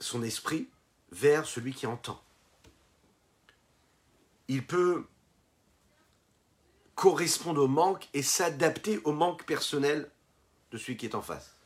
[0.01, 0.71] son esprit
[1.13, 2.25] vers celui qui entend.
[4.49, 5.05] Il peut
[6.95, 10.11] correspondre au manque et s'adapter au manque personnel
[10.71, 11.59] de celui qui est en face.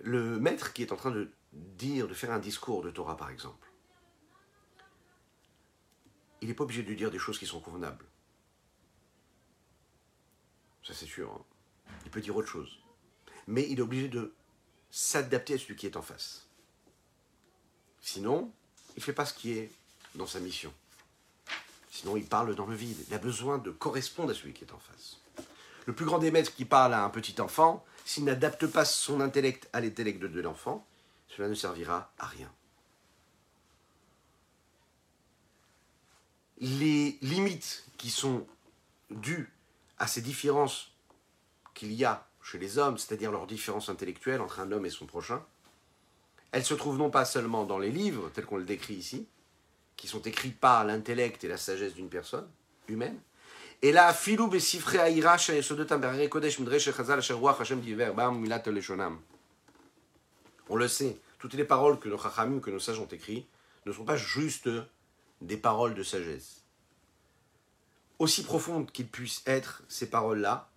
[0.00, 3.30] Le maître qui est en train de dire, de faire un discours de Torah par
[3.30, 3.67] exemple,
[6.40, 8.04] il n'est pas obligé de dire des choses qui sont convenables.
[10.84, 11.30] Ça c'est sûr.
[11.32, 11.44] Hein.
[12.04, 12.78] Il peut dire autre chose.
[13.46, 14.34] Mais il est obligé de
[14.90, 16.46] s'adapter à celui qui est en face.
[18.00, 18.52] Sinon,
[18.96, 19.70] il ne fait pas ce qui est
[20.14, 20.72] dans sa mission.
[21.90, 23.04] Sinon, il parle dans le vide.
[23.08, 25.18] Il a besoin de correspondre à celui qui est en face.
[25.86, 29.20] Le plus grand des maîtres qui parle à un petit enfant, s'il n'adapte pas son
[29.20, 30.86] intellect à l'intellect de l'enfant,
[31.28, 32.52] cela ne servira à rien.
[36.60, 38.46] Les limites qui sont
[39.10, 39.52] dues
[39.98, 40.92] à ces différences
[41.74, 45.06] qu'il y a chez les hommes, c'est-à-dire leur différence intellectuelle entre un homme et son
[45.06, 45.44] prochain,
[46.52, 49.26] elles se trouvent non pas seulement dans les livres tels qu'on le décrit ici,
[49.96, 52.48] qui sont écrits par l'intellect et la sagesse d'une personne
[52.88, 53.18] humaine,
[53.80, 54.12] et là,
[60.68, 63.46] On le sait, toutes les paroles que nos chachamim, que nos sages ont écrites,
[63.86, 64.68] ne sont pas juste
[65.40, 66.62] des paroles de sagesse.
[68.18, 70.70] Aussi profondes qu'ils puissent être, ces paroles-là,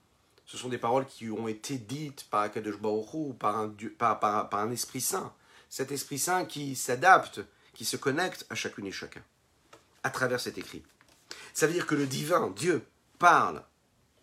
[0.46, 4.54] ce sont des paroles qui ont été dites par Akadosh Baruch ou par un, par,
[4.54, 5.34] un Esprit Saint.
[5.70, 7.40] Cet Esprit Saint qui s'adapte,
[7.74, 9.24] qui se connecte à chacune et chacun,
[10.04, 10.84] à travers cet écrit.
[11.54, 12.86] Ça veut dire que le divin, Dieu,
[13.18, 13.64] parle,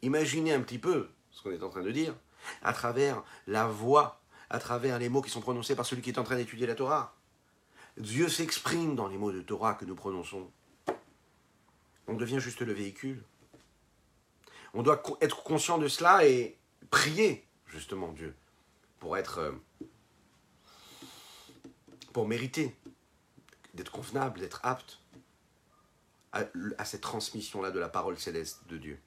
[0.03, 2.15] imaginez un petit peu ce qu'on est en train de dire,
[2.63, 4.21] à travers la voix,
[4.51, 6.75] à travers les mots qui sont prononcés par celui qui est en train d'étudier la
[6.75, 7.18] Torah.
[7.99, 10.51] Dieu s'exprime dans les mots de Torah que nous prononçons.
[12.07, 13.23] On devient juste le véhicule.
[14.73, 16.57] On doit être conscient de cela et
[16.91, 18.35] prier justement Dieu
[19.01, 19.53] pour être euh,
[22.13, 22.75] pour mériter
[23.75, 25.01] d'être convenable, d'être apte
[26.33, 26.45] à,
[26.79, 29.01] à cette transmission-là de la parole céleste de Dieu.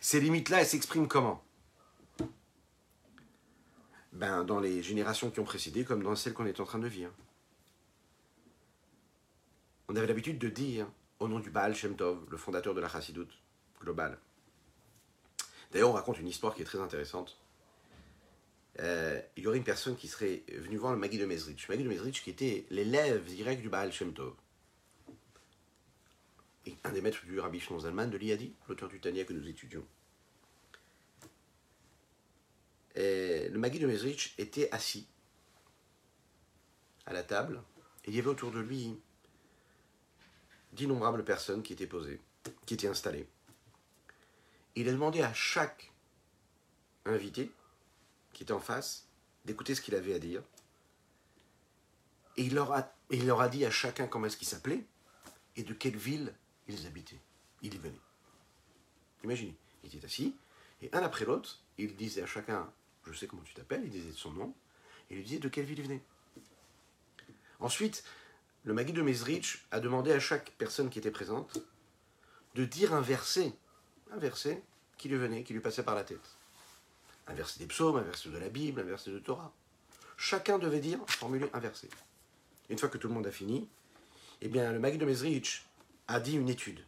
[0.00, 1.42] Ces limites-là, elles s'expriment comment?
[4.12, 6.88] Ben, dans les générations qui ont précédé comme dans celles qu'on est en train de
[6.88, 7.12] vivre.
[9.88, 10.86] On avait l'habitude de dire,
[11.18, 13.32] au nom du Baal Shem Tov, le fondateur de la Chassidoute
[13.80, 14.18] globale.
[15.72, 17.38] D'ailleurs, on raconte une histoire qui est très intéressante.
[18.78, 21.68] Euh, il y aurait une personne qui serait venue voir le Magui de Mezrich.
[21.68, 24.34] Magui de Mezrich qui était l'élève direct du Baal Shem Tov.
[26.66, 29.48] Et un des maîtres du Rabbi Shnon Zalman de l'Iadi, l'auteur du Tania que nous
[29.48, 29.84] étudions.
[32.94, 35.06] Et le Magui de Mezrich était assis
[37.06, 37.62] à la table,
[38.04, 38.98] et il y avait autour de lui
[40.72, 42.20] d'innombrables personnes qui étaient posées,
[42.66, 43.26] qui étaient installées.
[44.76, 45.92] il a demandé à chaque
[47.04, 47.50] invité
[48.32, 49.06] qui était en face
[49.44, 50.42] d'écouter ce qu'il avait à dire.
[52.36, 54.84] Et il leur a, il leur a dit à chacun comment est-ce qu'il s'appelait
[55.56, 56.34] et de quelle ville
[56.68, 57.20] ils habitaient.
[57.62, 58.00] Il y venait.
[59.24, 60.36] Imaginez, il était assis,
[60.80, 62.72] et un après l'autre, il disait à chacun
[63.06, 64.54] je sais comment tu t'appelles, il disait son nom,
[65.08, 66.02] et il lui disait de quelle ville il venait.
[67.58, 68.04] Ensuite,
[68.64, 71.58] le Magui de Mezrich a demandé à chaque personne qui était présente
[72.54, 73.52] de dire un verset,
[74.12, 74.62] un verset
[74.96, 76.36] qui lui venait, qui lui passait par la tête.
[77.26, 79.52] Un verset des psaumes, un verset de la Bible, un verset de Torah.
[80.16, 81.88] Chacun devait dire, formuler un verset.
[82.68, 83.68] Une fois que tout le monde a fini,
[84.40, 85.64] eh bien, le Magui de Mezrich
[86.08, 86.84] a dit une étude.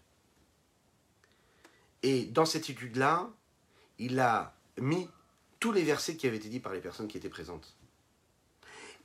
[2.02, 3.30] Et dans cette étude-là,
[3.98, 5.08] il a mis
[5.62, 7.76] tous les versets qui avaient été dits par les personnes qui étaient présentes.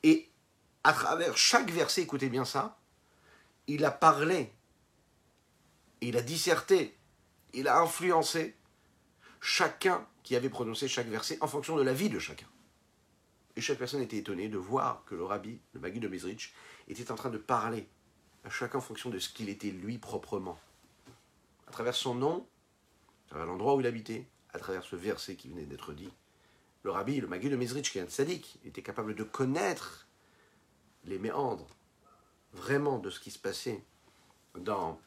[0.01, 0.27] Et
[0.83, 2.79] à travers chaque verset, écoutez bien ça,
[3.67, 4.51] il a parlé,
[6.01, 6.97] il a disserté,
[7.53, 8.55] il a influencé
[9.39, 12.47] chacun qui avait prononcé chaque verset en fonction de la vie de chacun.
[13.55, 16.55] Et chaque personne était étonnée de voir que le rabbi, le Magui de Mezrich,
[16.87, 17.87] était en train de parler
[18.45, 20.59] à chacun en fonction de ce qu'il était lui proprement.
[21.67, 22.47] À travers son nom,
[23.27, 26.09] à travers l'endroit où il habitait, à travers ce verset qui venait d'être dit,
[26.87, 30.07] le rabbi, le Magui de Mezrich, qui est un sadique, était capable de connaître
[31.03, 31.67] les méandres
[32.53, 33.83] vraiment de ce qui se passait
[34.55, 34.97] dans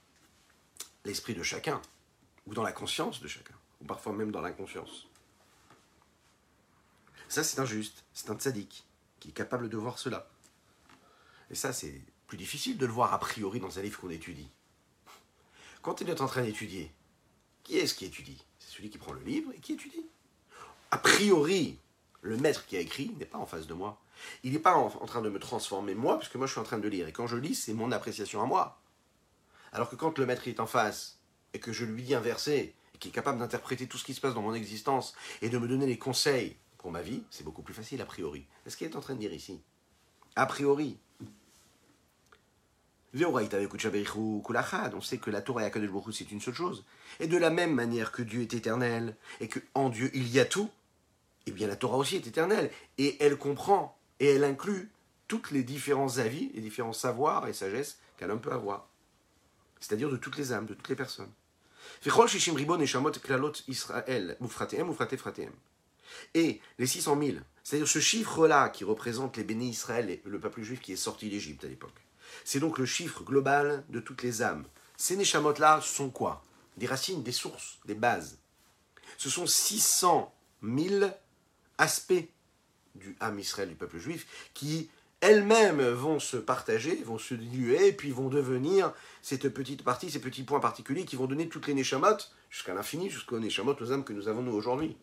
[1.06, 1.80] l'esprit de chacun,
[2.44, 5.08] ou dans la conscience de chacun, ou parfois même dans l'inconscience.
[7.28, 8.84] Ça, c'est injuste, c'est un tzaddik
[9.18, 10.28] qui est capable de voir cela.
[11.48, 14.50] Et ça, c'est plus difficile de le voir a priori dans un livre qu'on étudie.
[15.80, 16.92] Quand il est en train d'étudier,
[17.62, 18.44] qui est-ce qui étudie?
[18.58, 20.04] C'est celui qui prend le livre et qui étudie.
[20.90, 21.78] A priori,
[22.22, 24.00] le maître qui a écrit n'est pas en face de moi.
[24.42, 26.78] Il n'est pas en, train de me transformer moi, puisque moi je suis en train
[26.78, 27.08] de lire.
[27.08, 28.80] Et quand je lis, c'est mon appréciation à moi.
[29.72, 31.18] Alors que quand le maître est en face,
[31.54, 34.14] et que je lui dis un verset, et qui est capable d'interpréter tout ce qui
[34.14, 37.44] se passe dans mon existence, et de me donner les conseils pour ma vie, c'est
[37.44, 38.46] beaucoup plus facile a priori.
[38.66, 39.60] est ce qu'il est en train de dire ici?
[40.36, 40.98] A priori,
[44.94, 45.72] on sait que la Torah et
[46.12, 46.84] c'est une seule chose.
[47.18, 50.38] Et de la même manière que Dieu est éternel et que en Dieu il y
[50.38, 50.70] a tout,
[51.46, 54.90] eh bien la Torah aussi est éternelle et elle comprend et elle inclut
[55.28, 58.88] toutes les différents avis, les différents savoirs et sagesses qu'un homme peut avoir.
[59.80, 61.30] C'est-à-dire de toutes les âmes, de toutes les personnes.
[66.34, 70.62] Et les 600 000, c'est-à-dire ce chiffre-là qui représente les bénis Israël et le peuple
[70.62, 72.00] juif qui est sorti d'Égypte à l'époque.
[72.44, 74.64] C'est donc le chiffre global de toutes les âmes.
[74.96, 76.42] Ces Neshamot-là sont quoi?
[76.76, 78.38] Des racines, des sources, des bases.
[79.16, 81.10] Ce sont 600 000
[81.80, 82.28] aspects
[82.94, 88.10] du âme Israël, du peuple juif, qui elles-mêmes vont se partager, vont se diluer, puis
[88.10, 92.16] vont devenir cette petite partie, ces petits points particuliers qui vont donner toutes les Neshamot,
[92.48, 94.96] jusqu'à l'infini, jusqu'aux Neshamot, aux âmes que nous avons nous aujourd'hui.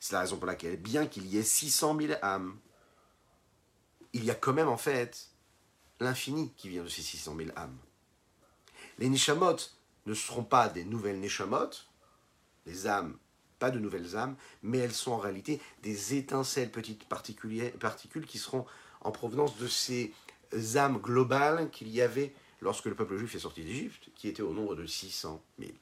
[0.00, 2.58] C'est la raison pour laquelle, bien qu'il y ait 600 000 âmes,
[4.12, 5.28] il y a quand même en fait
[6.00, 7.78] l'infini qui vient de ces 600 000 âmes.
[8.98, 9.56] Les Neshamot
[10.06, 11.70] ne seront pas des nouvelles Neshamot,
[12.66, 13.16] les âmes,
[13.70, 18.66] de nouvelles âmes, mais elles sont en réalité des étincelles, petites particules qui seront
[19.00, 20.12] en provenance de ces
[20.76, 24.52] âmes globales qu'il y avait lorsque le peuple juif est sorti d'Égypte, qui était au
[24.52, 25.72] nombre de 600 000.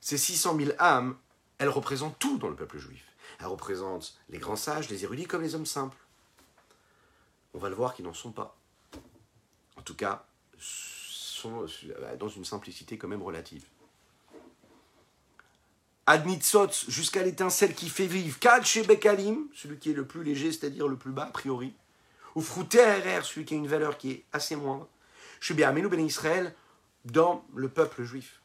[0.00, 1.16] Ces 600 000 âmes,
[1.58, 3.04] elles représentent tout dans le peuple juif.
[3.38, 5.96] Elles représentent les grands sages, les érudits comme les hommes simples
[7.54, 8.56] on va le voir qu'ils n'en sont pas.
[9.76, 10.26] En tout cas,
[10.58, 11.66] sont
[12.18, 13.64] dans une simplicité quand même relative.
[16.06, 18.38] Adnitsot, jusqu'à l'étincelle qui fait vivre.
[18.38, 21.74] Kal Bekalim, celui qui est le plus léger, c'est-à-dire le plus bas, a priori.
[22.34, 24.88] Ou Fruter, celui qui a une valeur qui est assez moindre.
[25.40, 26.54] Chez Béaménou Ben Israël,
[27.04, 28.40] dans le peuple juif.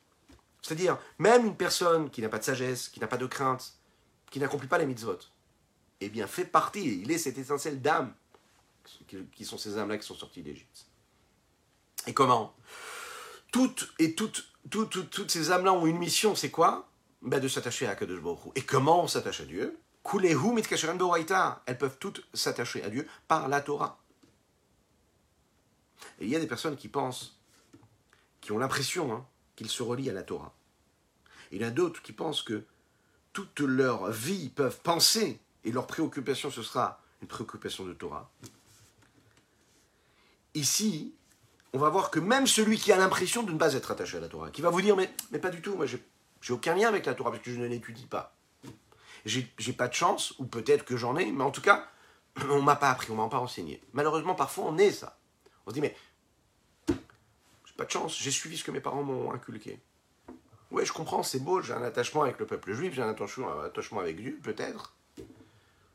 [0.61, 3.73] C'est-à-dire, même une personne qui n'a pas de sagesse, qui n'a pas de crainte,
[4.31, 5.19] qui n'accomplit pas les mitzvot,
[6.01, 8.13] eh bien, fait partie, il est cette étincelle d'âme
[9.07, 10.85] qui sont ces âmes-là qui sont sorties d'Égypte.
[12.07, 12.55] Et comment?
[13.51, 16.87] Toutes, et toutes, toutes, toutes ces âmes-là ont une mission, c'est quoi?
[17.21, 19.77] Ben De s'attacher à Kadosh Baruch Et comment on s'attache à Dieu?
[21.65, 23.99] Elles peuvent toutes s'attacher à Dieu par la Torah.
[26.19, 27.39] Et il y a des personnes qui pensent,
[28.41, 30.53] qui ont l'impression hein, qu'ils se relient à la Torah.
[31.51, 32.65] il y en a d'autres qui pensent que
[33.33, 38.31] toute leur vie peuvent penser, et leur préoccupation ce sera une préoccupation de Torah
[40.55, 41.13] ici,
[41.73, 44.21] on va voir que même celui qui a l'impression de ne pas être attaché à
[44.21, 46.01] la Torah, qui va vous dire mais, mais pas du tout, moi j'ai
[46.53, 48.35] aucun lien avec la Torah parce que je ne l'étudie pas.
[49.25, 51.87] J'ai pas de chance, ou peut-être que j'en ai, mais en tout cas,
[52.49, 53.81] on m'a pas appris, on m'a pas enseigné.
[53.93, 55.17] Malheureusement, parfois on est ça.
[55.65, 55.95] On se dit mais
[56.87, 59.79] j'ai pas de chance, j'ai suivi ce que mes parents m'ont inculqué.
[60.71, 63.99] Ouais, je comprends, c'est beau, j'ai un attachement avec le peuple juif, j'ai un attachement,
[63.99, 64.95] avec Dieu, peut-être.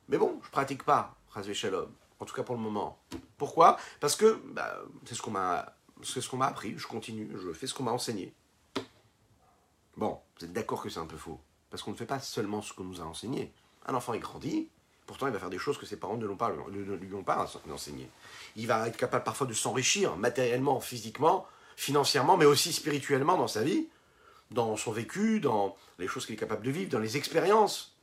[0.09, 1.93] Mais bon, je pratique pas, Razvé Shalom.
[2.19, 2.99] En tout cas pour le moment.
[3.39, 3.79] Pourquoi?
[4.01, 7.67] Parce que bah, c'est ce qu'on m'a ce qu'on m'a appris, je continue, je fais
[7.67, 8.35] ce qu'on m'a enseigné.
[9.97, 11.41] Bon, vous êtes d'accord que c'est un peu faux?
[11.71, 13.53] Parce qu'on ne fait pas seulement ce qu'on nous a enseigné.
[13.87, 14.69] Un enfant, il grandit,
[15.11, 18.09] Pourtant, il va faire des choses que ses parents ne, lui ont pas enseignées.
[18.55, 23.65] Il va être capable parfois de s'enrichir matériellement, physiquement, financièrement, mais aussi spirituellement dans sa
[23.65, 23.89] vie,
[24.53, 27.97] dans son vécu, dans les choses qu'il est capable de vivre, dans les expériences.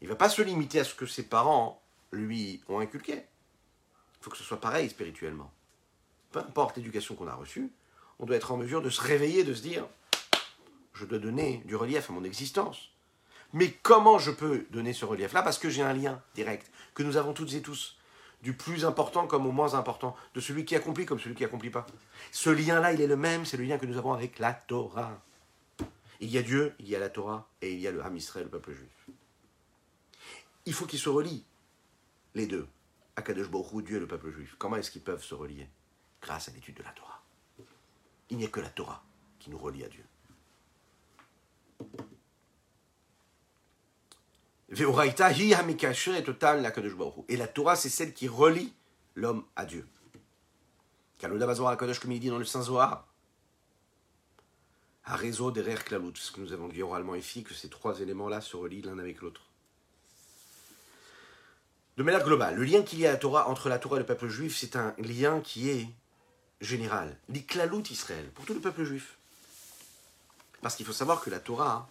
[0.00, 1.82] Il ne va pas se limiter à ce que ses parents
[2.12, 3.14] lui ont inculqué.
[3.14, 5.52] Il faut que ce soit pareil spirituellement.
[6.30, 7.72] Peu importe l'éducation qu'on a reçue,
[8.20, 9.88] on doit être en mesure de se réveiller, de se dire,
[10.94, 12.90] je dois donner du relief à mon existence.
[13.52, 15.42] Mais comment je peux donner ce relief-là?
[15.42, 17.98] Parce que j'ai un lien direct, que nous avons toutes et tous,
[18.42, 21.70] du plus important comme au moins important, de celui qui accomplit comme celui qui accomplit
[21.70, 21.86] pas.
[22.32, 25.22] Ce lien-là, il est le même, c'est le lien que nous avons avec la Torah.
[26.20, 28.16] Il y a Dieu, il y a la Torah, et il y a le Ham
[28.16, 29.16] le peuple juif.
[30.66, 31.44] Il faut qu'ils se relient,
[32.34, 32.66] les deux.
[33.16, 34.56] Akadosh Baruch Dieu et le peuple juif.
[34.58, 35.68] Comment est-ce qu'ils peuvent se relier?
[36.20, 37.22] Grâce à l'étude de la Torah.
[38.30, 39.04] Il n'y a que la Torah
[39.38, 40.04] qui nous relie à Dieu.
[47.28, 48.72] Et la Torah, c'est celle qui relie
[49.14, 49.86] l'homme à Dieu.
[51.20, 53.06] Comme il dit dans le Saint Zohar.
[55.06, 58.40] Un réseau derrière Klalut, ce que nous avons dit oralement ici, que ces trois éléments-là
[58.40, 59.42] se relient l'un avec l'autre.
[61.96, 64.00] De manière globale, le lien qu'il y a à la Torah, entre la Torah et
[64.00, 65.88] le peuple juif, c'est un lien qui est
[66.60, 67.16] général.
[67.28, 69.18] L'Iklalut Israël, pour tout le peuple juif.
[70.64, 71.90] Parce qu'il faut savoir que la Torah,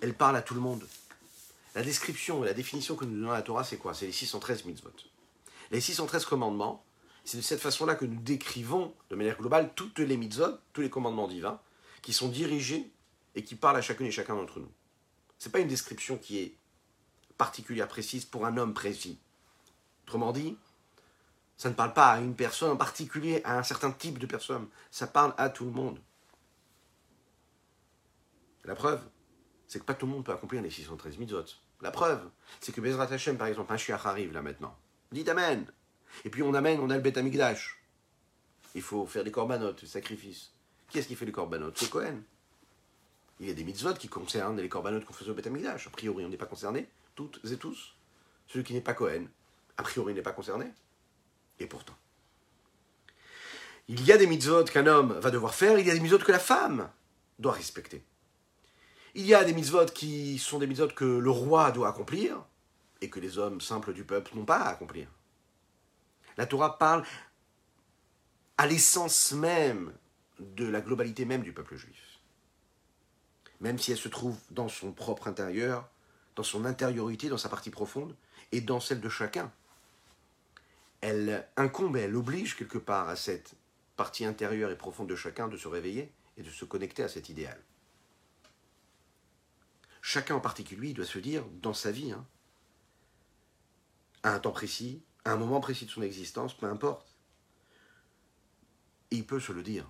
[0.00, 0.86] elle parle à tout le monde.
[1.74, 3.94] La description, la définition que nous donnons à la Torah, c'est quoi?
[3.94, 4.92] C'est les 613 mitzvot.
[5.72, 6.84] Les 613 commandements,
[7.24, 10.88] c'est de cette façon-là que nous décrivons de manière globale toutes les mitzvot, tous les
[10.88, 11.58] commandements divins,
[12.00, 12.92] qui sont dirigés
[13.34, 14.70] et qui parlent à chacune et chacun d'entre nous.
[15.40, 16.54] Ce n'est pas une description qui est
[17.38, 19.18] particulière, précise pour un homme précis.
[20.06, 20.56] Autrement dit,
[21.56, 24.68] ça ne parle pas à une personne en particulier, à un certain type de personne.
[24.92, 25.98] Ça parle à tout le monde.
[28.64, 29.02] La preuve,
[29.66, 31.44] c'est que pas tout le monde peut accomplir les 613 mitzvot.
[31.80, 32.28] La preuve,
[32.60, 34.76] c'est que Bezrat Hashem, par exemple, un shiach arrive là maintenant.
[35.12, 35.66] Dites Amen.
[36.24, 37.82] Et puis on amène, on a le Bet Amigdash.
[38.74, 40.52] Il faut faire des corbanotes, des sacrifices.
[40.88, 42.20] Qui est-ce qui fait les corbanotes C'est Cohen.
[43.38, 45.86] Il y a des mitzvot qui concernent les corbanotes qu'on faisait au Bet Amigdash.
[45.86, 47.94] A priori, on n'est pas concerné, toutes et tous.
[48.48, 49.26] Celui qui n'est pas Cohen,
[49.76, 50.66] a priori, n'est pas concerné.
[51.58, 51.96] Et pourtant.
[53.88, 56.18] Il y a des mitzvot qu'un homme va devoir faire, il y a des mitzvot
[56.18, 56.90] que la femme
[57.38, 58.04] doit respecter.
[59.14, 62.44] Il y a des mitzvot qui sont des mitzvot que le roi doit accomplir
[63.00, 65.08] et que les hommes simples du peuple n'ont pas à accomplir.
[66.36, 67.04] La Torah parle
[68.56, 69.92] à l'essence même
[70.38, 72.20] de la globalité même du peuple juif.
[73.60, 75.88] Même si elle se trouve dans son propre intérieur,
[76.36, 78.14] dans son intériorité, dans sa partie profonde,
[78.52, 79.50] et dans celle de chacun.
[81.00, 83.54] Elle incombe elle oblige quelque part à cette
[83.96, 87.28] partie intérieure et profonde de chacun de se réveiller et de se connecter à cet
[87.28, 87.60] idéal
[90.02, 92.24] chacun en particulier doit se dire, dans sa vie, hein,
[94.22, 97.14] à un temps précis, à un moment précis de son existence, peu importe,
[99.10, 99.86] il peut se le dire.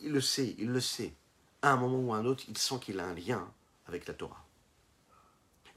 [0.00, 1.14] Il le sait, il le sait.
[1.62, 3.52] À un moment ou à un autre, il sent qu'il a un lien
[3.86, 4.44] avec la Torah.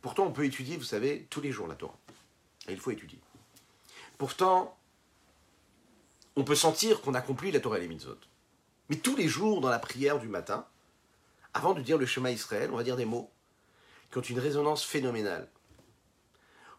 [0.01, 1.97] Pourtant, on peut étudier, vous savez, tous les jours la Torah.
[2.67, 3.19] Et il faut étudier.
[4.17, 4.77] Pourtant,
[6.35, 8.17] on peut sentir qu'on accomplit la Torah et les mitzvot.
[8.89, 10.67] Mais tous les jours, dans la prière du matin,
[11.53, 13.31] avant de dire le chemin Israël, on va dire des mots
[14.11, 15.49] qui ont une résonance phénoménale.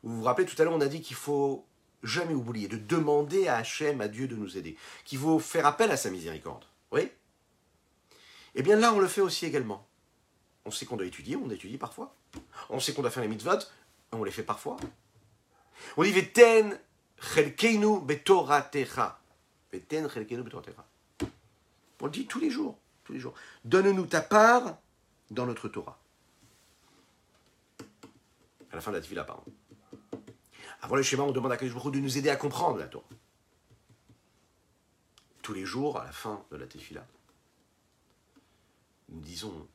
[0.03, 1.67] Vous vous rappelez, tout à l'heure, on a dit qu'il faut
[2.03, 5.91] jamais oublier de demander à Hachem, à Dieu, de nous aider, qu'il faut faire appel
[5.91, 6.65] à sa miséricorde.
[6.93, 7.11] Oui
[8.55, 9.87] Eh bien là, on le fait aussi également.
[10.65, 12.15] On sait qu'on doit étudier, on étudie parfois.
[12.71, 13.59] On sait qu'on doit faire les mitzvot,
[14.13, 14.77] on les fait parfois.
[15.97, 16.79] On dit Veten
[17.21, 19.19] chelkeinu betoratecha.
[19.73, 20.85] Veten chelkeinu betoratecha.
[22.01, 23.35] On le dit tous les jours, tous les jours.
[23.65, 24.77] Donne-nous ta part
[25.31, 25.99] dans notre Torah
[28.77, 29.45] la fin de la tefila, pardon.
[30.83, 33.09] Avant le schéma, on demande à Kadosh de nous aider à comprendre la Torah.
[35.43, 37.05] Tous les jours, à la fin de la tefila,
[39.09, 39.67] nous disons,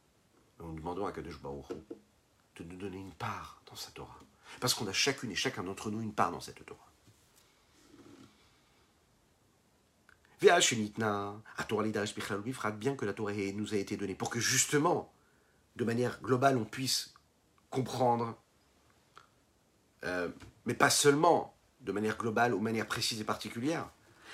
[0.59, 4.19] nous demandons à Kadosh de nous donner une part dans sa Torah.
[4.59, 6.91] Parce qu'on a chacune et chacun d'entre nous une part dans cette Torah.
[12.71, 15.13] bien que la Torah nous a été donnée pour que justement,
[15.75, 17.13] de manière globale, on puisse
[17.69, 18.40] comprendre
[20.03, 20.29] euh,
[20.65, 23.89] mais pas seulement de manière globale ou de manière précise et particulière.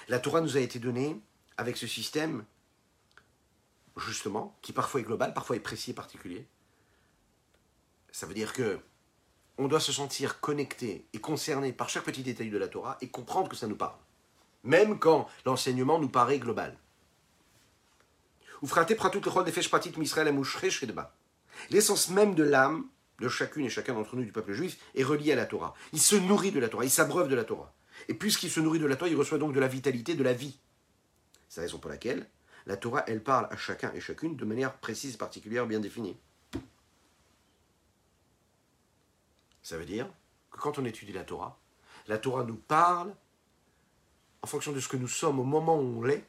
[0.07, 1.19] La Torah nous a été donnée
[1.57, 2.45] avec ce système,
[3.97, 6.47] justement, qui parfois est global, parfois est précis et particulier.
[8.11, 8.79] Ça veut dire que
[9.57, 13.09] on doit se sentir connecté et concerné par chaque petit détail de la Torah et
[13.09, 13.97] comprendre que ça nous parle,
[14.63, 16.77] même quand l'enseignement nous paraît global.
[21.71, 22.85] L'essence même de l'âme
[23.19, 25.73] de chacune et chacun d'entre nous du peuple juif est relié à la Torah.
[25.93, 27.73] Il se nourrit de la Torah, il s'abreuve de la Torah.
[28.07, 30.33] Et puisqu'il se nourrit de la Torah, il reçoit donc de la vitalité, de la
[30.33, 30.57] vie.
[31.49, 32.27] C'est la raison pour laquelle
[32.67, 36.17] la Torah, elle parle à chacun et chacune de manière précise, particulière, bien définie.
[39.63, 40.07] Ça veut dire
[40.51, 41.57] que quand on étudie la Torah,
[42.07, 43.13] la Torah nous parle
[44.41, 46.25] en fonction de ce que nous sommes au moment où on l'est,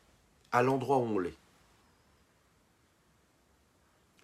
[0.51, 1.37] à l'endroit où on l'est.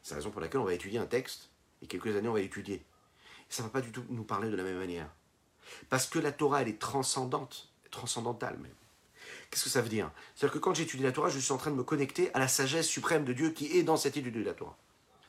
[0.02, 1.50] C'est la raison pour laquelle on va étudier un texte,
[1.82, 2.84] et quelques années on va étudier.
[3.48, 5.10] ça ne va pas du tout nous parler de la même manière.
[5.88, 8.74] Parce que la Torah, elle est transcendante, transcendantale même.
[9.50, 10.10] Qu'est-ce que ça veut dire?
[10.34, 12.48] C'est-à-dire que quand j'étudie la Torah, je suis en train de me connecter à la
[12.48, 14.76] sagesse suprême de Dieu qui est dans cette étude de la Torah.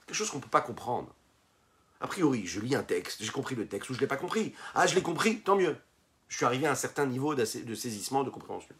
[0.05, 1.13] Quelque chose qu'on ne peut pas comprendre.
[2.01, 4.17] A priori, je lis un texte, j'ai compris le texte, ou je ne l'ai pas
[4.17, 4.53] compris.
[4.73, 5.77] Ah, je l'ai compris, tant mieux.
[6.27, 8.75] Je suis arrivé à un certain niveau de saisissement, de compréhension.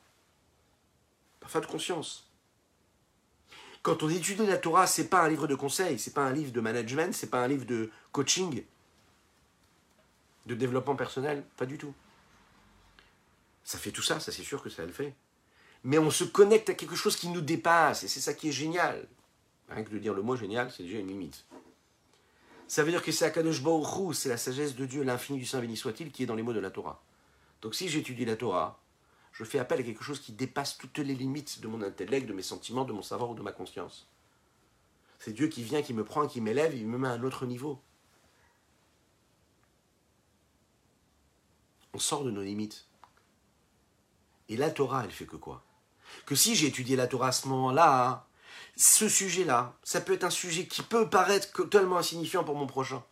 [1.39, 2.29] Parfois de conscience.
[3.85, 6.51] Quand on étudie la Torah, c'est pas un livre de conseils, c'est pas un livre
[6.51, 8.63] de management, c'est pas un livre de coaching,
[10.47, 11.93] de développement personnel, pas du tout.
[13.63, 15.13] Ça fait tout ça, ça c'est sûr que ça le fait.
[15.83, 18.51] Mais on se connecte à quelque chose qui nous dépasse, et c'est ça qui est
[18.51, 19.07] génial.
[19.69, 21.45] Rien que de dire le mot génial, c'est déjà une limite.
[22.67, 25.61] Ça veut dire que c'est Akadosh Baruch c'est la sagesse de Dieu, l'infini du Saint
[25.61, 27.03] béni soit-il, qui est dans les mots de la Torah.
[27.61, 28.79] Donc si j'étudie la Torah,
[29.35, 32.33] je fais appel à quelque chose qui dépasse toutes les limites de mon intellect, de
[32.33, 34.07] mes sentiments, de mon savoir ou de ma conscience.
[35.19, 37.45] C'est Dieu qui vient, qui me prend, qui m'élève, il me met à un autre
[37.45, 37.81] niveau.
[41.93, 42.87] On sort de nos limites.
[44.47, 45.65] Et la Torah, elle fait que quoi?
[46.25, 48.27] Que si j'ai étudié la Torah à ce moment-là,
[48.77, 53.03] ce sujet-là, ça peut être un sujet qui peut paraître totalement insignifiant pour mon prochain.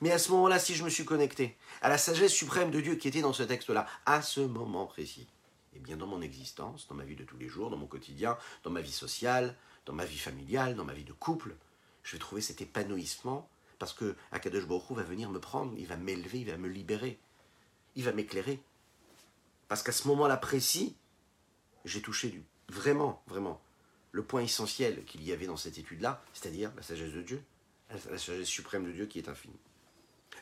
[0.00, 2.96] Mais à ce moment-là, si je me suis connecté à la sagesse suprême de Dieu
[2.96, 5.28] qui était dans ce texte-là, à ce moment précis,
[5.74, 8.70] bien dans mon existence, dans ma vie de tous les jours, dans mon quotidien, dans
[8.70, 9.56] ma vie sociale,
[9.86, 11.54] dans ma vie familiale, dans ma vie de couple,
[12.02, 13.48] je vais trouver cet épanouissement
[13.78, 17.18] parce que Akadosh Baruch va venir me prendre, il va m'élever, il va me libérer,
[17.94, 18.60] il va m'éclairer.
[19.68, 20.96] Parce qu'à ce moment-là précis,
[21.84, 23.60] j'ai touché du, vraiment, vraiment,
[24.12, 27.42] le point essentiel qu'il y avait dans cette étude-là, c'est-à-dire la sagesse de Dieu,
[27.90, 29.60] la sagesse suprême de Dieu qui est infinie.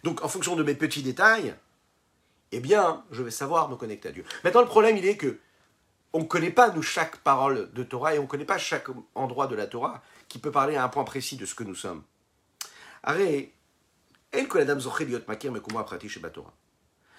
[0.03, 1.57] Donc, en fonction de mes petits détails,
[2.57, 4.24] eh bien, je vais savoir me connecter à Dieu.
[4.44, 5.38] Maintenant, le problème, il est que
[6.12, 8.86] on ne connaît pas, nous, chaque parole de Torah et on ne connaît pas chaque
[9.14, 11.74] endroit de la Torah qui peut parler à un point précis de ce que nous
[11.74, 12.02] sommes.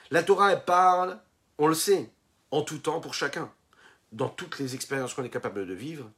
[0.09, 1.19] La Torah, elle parle,
[1.59, 2.09] on le sait,
[2.49, 3.51] en tout temps pour chacun,
[4.11, 6.09] dans toutes les expériences qu'on est capable de vivre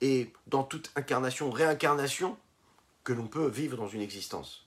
[0.00, 2.38] et dans toute incarnation, réincarnation
[3.04, 4.66] que l'on peut vivre dans une existence.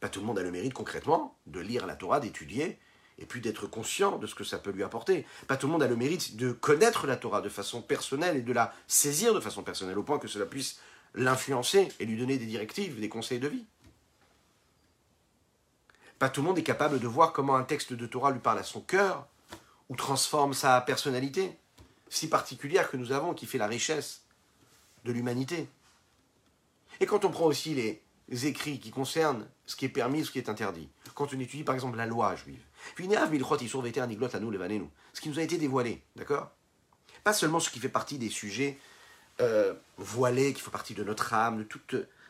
[0.00, 2.78] Pas tout le monde a le mérite concrètement de lire la Torah, d'étudier,
[3.18, 5.26] et puis d'être conscient de ce que ça peut lui apporter.
[5.48, 8.42] Pas tout le monde a le mérite de connaître la Torah de façon personnelle et
[8.42, 10.78] de la saisir de façon personnelle, au point que cela puisse
[11.14, 13.66] l'influencer et lui donner des directives, des conseils de vie.
[16.18, 18.58] Pas tout le monde est capable de voir comment un texte de Torah lui parle
[18.58, 19.26] à son cœur
[19.88, 21.56] ou transforme sa personnalité,
[22.08, 24.22] si particulière que nous avons, qui fait la richesse
[25.04, 25.68] de l'humanité.
[27.00, 30.38] Et quand on prend aussi les écrits qui concernent ce qui est permis, ce qui
[30.38, 30.88] est interdit.
[31.14, 32.62] Quand on étudie par exemple la loi juive.
[32.96, 33.02] Ce
[35.20, 36.50] qui nous a été dévoilé, d'accord?
[37.22, 38.78] Pas seulement ce qui fait partie des sujets
[39.42, 41.80] euh, voilés, qui font partie de notre âme, de tout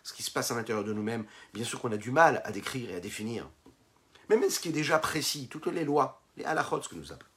[0.02, 1.24] ce qui se passe à l'intérieur de nous-mêmes.
[1.54, 3.48] Bien sûr qu'on a du mal à décrire et à définir.
[4.28, 7.12] Mais même ce qui est déjà précis, toutes les lois, les halachot, ce que nous
[7.12, 7.30] appelons,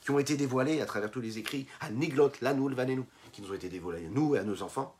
[0.00, 3.52] qui ont été dévoilés à travers tous les écrits, à Niglot, Lanoul, Vanenu, qui nous
[3.52, 4.96] ont été dévoilés, nous et à nos enfants,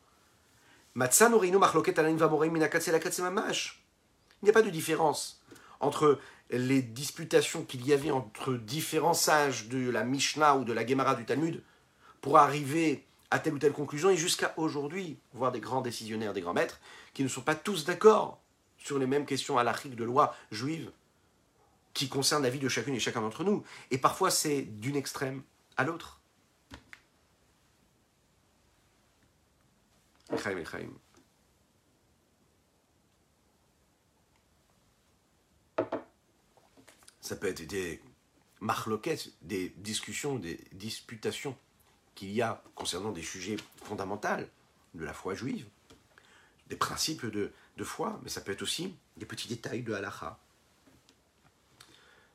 [4.44, 5.40] il n'y a pas de différence
[5.80, 10.86] entre les disputations qu'il y avait entre différents sages de la Mishnah ou de la
[10.86, 11.62] Gemara du Talmud
[12.20, 16.42] pour arriver à telle ou telle conclusion et jusqu'à aujourd'hui, voir des grands décisionnaires, des
[16.42, 16.78] grands maîtres,
[17.14, 18.38] qui ne sont pas tous d'accord
[18.76, 20.90] sur les mêmes questions halachiques de loi juive
[21.94, 23.64] qui concernent la vie de chacune et chacun d'entre nous.
[23.90, 25.42] Et parfois c'est d'une extrême
[25.78, 26.20] à l'autre.
[37.24, 38.02] Ça peut être des
[38.60, 41.56] marloquettes, des discussions, des disputations
[42.14, 44.44] qu'il y a concernant des sujets fondamentaux
[44.92, 45.66] de la foi juive,
[46.66, 47.50] des principes de,
[47.82, 50.38] foi, mais ça peut être aussi des petits détails de halakha.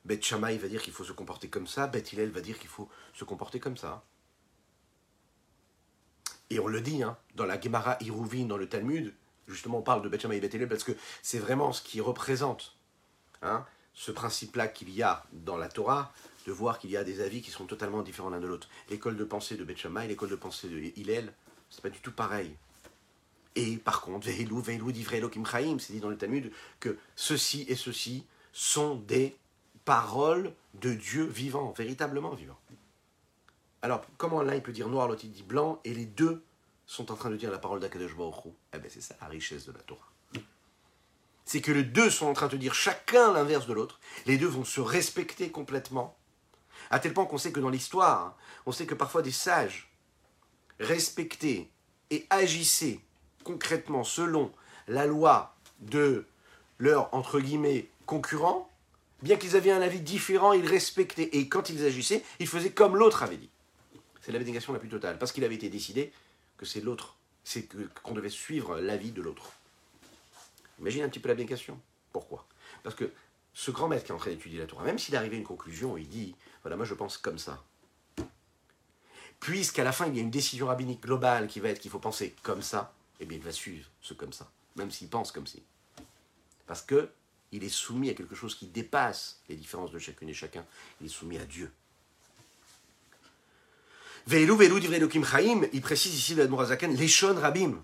[0.04, 2.68] Beth Shammai va dire qu'il faut se comporter comme ça, Beth Hillel va dire qu'il
[2.68, 4.02] faut se comporter comme ça.
[6.50, 9.14] Et on le dit, hein, dans la Gemara Iruvin, dans le Talmud,
[9.46, 12.76] justement on parle de Beth Shammai et Beth parce que c'est vraiment ce qui représente
[13.42, 13.64] hein,
[14.00, 16.10] ce principe-là qu'il y a dans la Torah,
[16.46, 18.66] de voir qu'il y a des avis qui sont totalement différents l'un de l'autre.
[18.88, 21.34] L'école de pensée de Beth Shammai, l'école de pensée de Hillel,
[21.68, 22.56] c'est pas du tout pareil.
[23.56, 26.50] Et par contre, Vehelou, Vehelou, Divrei Elohim c'est dit dans le Talmud
[26.80, 28.24] que ceci et ceci
[28.54, 29.36] sont des
[29.84, 32.58] paroles de Dieu vivant, véritablement vivant.
[33.82, 36.42] Alors, comment l'un il peut dire noir, l'autre il dit blanc, et les deux
[36.86, 39.66] sont en train de dire la parole d'Akadosh Baruch Eh bien, c'est ça la richesse
[39.66, 40.10] de la Torah.
[41.50, 43.98] C'est que les deux sont en train de dire chacun l'inverse de l'autre.
[44.24, 46.16] Les deux vont se respecter complètement.
[46.90, 48.36] À tel point qu'on sait que dans l'histoire,
[48.66, 49.90] on sait que parfois des sages
[50.78, 51.68] respectaient
[52.10, 53.00] et agissaient
[53.42, 54.52] concrètement selon
[54.86, 56.24] la loi de
[56.78, 58.70] leur, entre guillemets, concurrent,
[59.20, 61.30] bien qu'ils avaient un avis différent, ils respectaient.
[61.36, 63.50] Et quand ils agissaient, ils faisaient comme l'autre avait dit.
[64.20, 66.12] C'est la négation la plus totale, parce qu'il avait été décidé
[66.58, 67.68] que c'est l'autre, c'est
[68.04, 69.50] qu'on devait suivre l'avis de l'autre.
[70.80, 71.78] Imagine un petit peu l'abnégation.
[72.12, 72.46] Pourquoi?
[72.82, 73.12] Parce que
[73.52, 75.44] ce grand maître qui est en train d'étudier la Torah, même s'il arrivé à une
[75.44, 77.62] conclusion, il dit, voilà, moi je pense comme ça.
[79.38, 81.98] Puisqu'à la fin, il y a une décision rabbinique globale qui va être qu'il faut
[81.98, 85.46] penser comme ça, eh bien il va suivre ce comme ça, même s'il pense comme
[85.46, 85.62] si.
[86.66, 87.10] Parce que
[87.52, 90.64] il est soumis à quelque chose qui dépasse les différences de chacune et chacun.
[91.00, 91.72] Il est soumis à Dieu.
[94.26, 95.00] Veilou, veilou, divrei
[95.72, 97.82] il précise ici le Mourazaken, les shon rabim.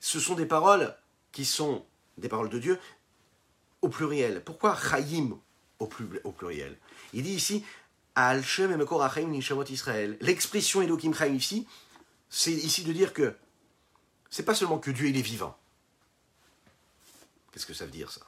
[0.00, 0.94] Ce sont des paroles
[1.32, 1.84] qui sont
[2.16, 2.78] des paroles de Dieu
[3.82, 4.42] au pluriel.
[4.44, 5.38] Pourquoi chaim
[5.78, 6.76] au, pluriel?
[7.12, 7.64] Il dit ici,
[8.14, 8.76] al shem.
[10.20, 11.66] L'expression Elohim chaim ici,
[12.28, 13.34] c'est ici de dire que
[14.30, 15.56] c'est pas seulement que Dieu est vivant.
[17.52, 18.20] Qu'est-ce que ça veut dire ça?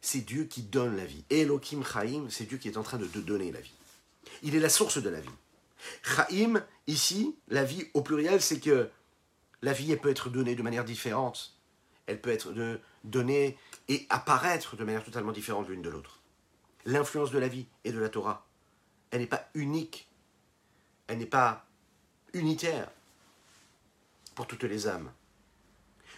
[0.00, 1.24] C'est Dieu qui donne la vie.
[1.30, 3.74] Elohim Chaim, c'est Dieu qui est en train de, donner la vie.
[4.42, 5.28] Il est la source de la vie.
[6.02, 8.88] Chaim, ici, la vie au pluriel, c'est que
[9.62, 11.55] la vie peut être donnée de manière différente.
[12.06, 13.58] Elle peut être de, donnée
[13.88, 16.20] et apparaître de manière totalement différente l'une de l'autre.
[16.84, 18.46] L'influence de la vie et de la Torah,
[19.10, 20.08] elle n'est pas unique.
[21.08, 21.64] Elle n'est pas
[22.32, 22.88] unitaire
[24.34, 25.10] pour toutes les âmes.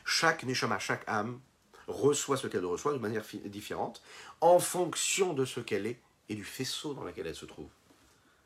[0.04, 1.40] Chaque neshama, chaque âme,
[1.86, 4.02] reçoit ce qu'elle reçoit de manière différente,
[4.40, 7.68] en fonction de ce qu'elle est et du faisceau dans lequel elle se trouve.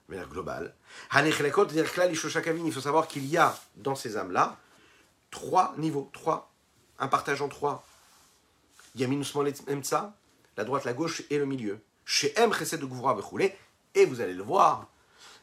[0.09, 0.74] De manière globale.
[1.14, 1.32] Il
[2.73, 4.59] faut savoir qu'il y a dans ces âmes-là
[5.31, 6.52] trois niveaux, trois,
[6.98, 7.85] un partage en trois.
[8.98, 10.14] Emtsa,
[10.56, 11.81] la droite, la gauche et le milieu.
[12.05, 13.52] Chez M, de
[13.94, 14.89] et vous allez le voir,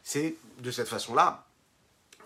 [0.02, 1.46] c'est de cette façon-là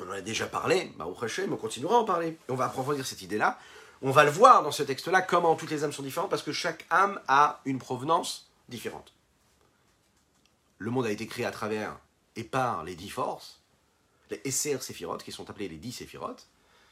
[0.01, 2.29] on en a déjà parlé, mais on continuera à en parler.
[2.29, 3.59] Et on va approfondir cette idée-là.
[4.03, 6.53] On va le voir dans ce texte-là, comment toutes les âmes sont différentes, parce que
[6.53, 9.13] chaque âme a une provenance différente.
[10.79, 11.97] Le monde a été créé à travers
[12.37, 13.61] et par les dix forces,
[14.31, 16.47] les Esser Séphirotes, qui sont appelés les dix Séphirotes.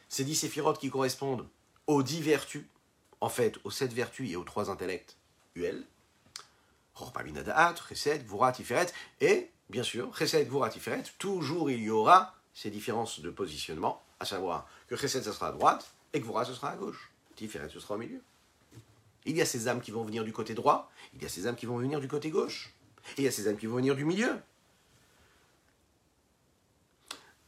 [0.08, 1.46] Ces dix Séphirotes qui correspondent
[1.86, 2.64] aux dix vertus,
[3.20, 5.16] en fait, aux sept vertus et aux trois intellects,
[5.54, 5.84] UL.
[7.88, 8.86] Chesed, Gvura, Tiferet,
[9.20, 14.24] et, bien sûr, Chesed, Gvura, Tiferet, toujours il y aura ces différences de positionnement, à
[14.24, 17.10] savoir que Chesed, ce sera à droite, et Vora, ce sera à gauche.
[17.36, 18.22] Tiferet, ce sera au milieu.
[19.24, 21.46] Il y a ces âmes qui vont venir du côté droit, il y a ces
[21.46, 22.74] âmes qui vont venir du côté gauche,
[23.16, 24.40] et il y a ces âmes qui vont venir du milieu.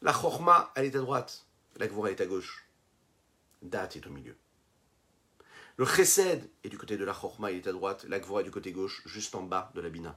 [0.02, 1.46] La Chorma, elle est à droite,
[1.76, 2.63] la Gvora est à gauche.
[3.64, 4.36] Date est au milieu.
[5.76, 8.44] Le Chesed est du côté de la Chorma, il est à droite, la Gvora est
[8.44, 10.16] du côté gauche, juste en bas de la Bina.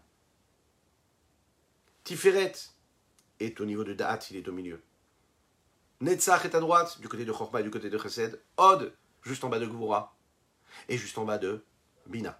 [2.03, 2.53] Tiferet
[3.39, 4.81] est au niveau de Da'at, il est au milieu.
[6.01, 8.39] Netzach est à droite, du côté de Chorma et du côté de Chesed.
[8.57, 8.93] Od,
[9.23, 10.15] juste en bas de Gvura.
[10.89, 11.63] Et juste en bas de
[12.05, 12.39] Bina.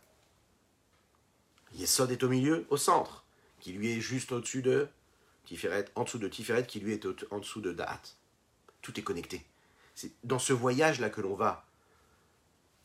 [1.74, 3.26] Yesod est au milieu, au centre,
[3.60, 4.88] qui lui est juste au-dessus de
[5.46, 8.02] Tiferet, en dessous de Tiferet, qui lui est en dessous de Da'at.
[8.82, 9.46] Tout est connecté.
[9.98, 11.66] C'est dans ce voyage-là que l'on va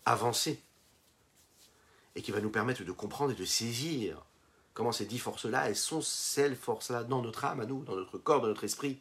[0.07, 0.63] avancer
[2.15, 4.25] et qui va nous permettre de comprendre et de saisir
[4.73, 8.17] comment ces dix forces-là, elles sont ces forces-là dans notre âme à nous, dans notre
[8.17, 8.99] corps, dans notre esprit,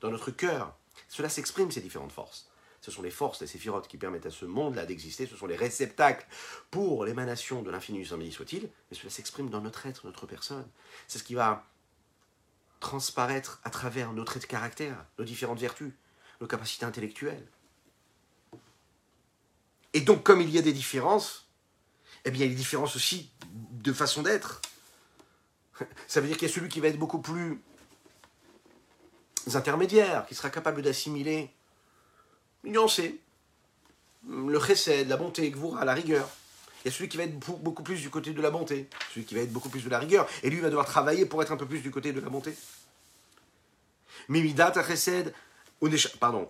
[0.00, 0.74] dans notre cœur.
[1.06, 2.50] Cela s'exprime, ces différentes forces.
[2.80, 5.54] Ce sont les forces, les séphirotes qui permettent à ce monde-là d'exister, ce sont les
[5.54, 6.26] réceptacles
[6.72, 10.66] pour l'émanation de l'infini du soit-il, mais cela s'exprime dans notre être, notre personne.
[11.06, 11.64] C'est ce qui va
[12.80, 15.92] transparaître à travers nos traits de caractère, nos différentes vertus,
[16.42, 17.46] nos capacités intellectuelles.
[19.94, 21.46] Et donc, comme il y a des différences,
[22.24, 24.60] eh bien, il y a des différences aussi de façon d'être.
[26.08, 27.60] Ça veut dire qu'il y a celui qui va être beaucoup plus
[29.54, 31.50] intermédiaire, qui sera capable d'assimiler,
[32.64, 33.20] nuancer,
[34.28, 36.28] le chesed, la bonté, gvoura, la rigueur.
[36.84, 39.24] Il y a celui qui va être beaucoup plus du côté de la bonté, celui
[39.24, 41.52] qui va être beaucoup plus de la rigueur, et lui va devoir travailler pour être
[41.52, 42.56] un peu plus du côté de la bonté.
[44.28, 45.32] Mimidat chesed,
[46.20, 46.48] pardon,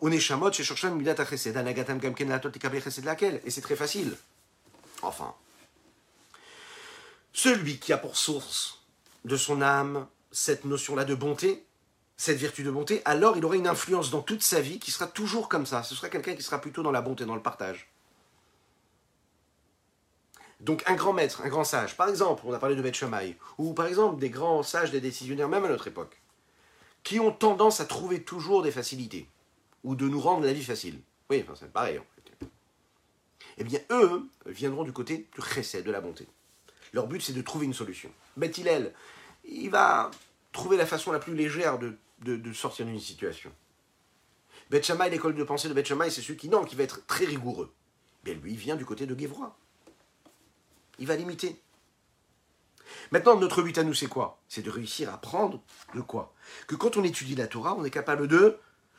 [3.07, 4.17] laquelle, et c'est très facile.
[5.03, 5.35] Enfin,
[7.33, 8.85] celui qui a pour source
[9.25, 11.65] de son âme cette notion-là de bonté,
[12.17, 15.07] cette vertu de bonté, alors il aura une influence dans toute sa vie qui sera
[15.07, 15.83] toujours comme ça.
[15.83, 17.89] Ce sera quelqu'un qui sera plutôt dans la bonté, dans le partage.
[20.61, 23.37] Donc un grand maître, un grand sage, par exemple, on a parlé de Beth Shammai,
[23.59, 26.23] ou par exemple des grands sages, des décisionnaires, même à notre époque,
[27.03, 29.27] qui ont tendance à trouver toujours des facilités,
[29.85, 31.01] ou de nous rendre la vie facile.
[31.31, 32.47] Oui, c'est pareil en fait.
[33.59, 36.27] Eh bien, eux viendront du côté du chesed, de la bonté.
[36.93, 38.11] Leur but, c'est de trouver une solution.
[38.37, 38.93] Beth Hillel,
[39.45, 40.11] il va
[40.53, 43.51] trouver la façon la plus légère de, de, sortir d'une situation.
[44.71, 47.73] Beth l'école de pensée de Beth c'est celui qui, non, qui va être très rigoureux.
[48.25, 49.55] Mais lui, il vient du côté de Guévroy.
[50.99, 51.61] Il va limiter.
[53.11, 54.41] Maintenant, notre but à nous, c'est quoi?
[54.49, 55.63] C'est de réussir à prendre
[55.95, 56.35] de quoi?
[56.67, 58.59] Que quand on étudie la Torah, on est capable de,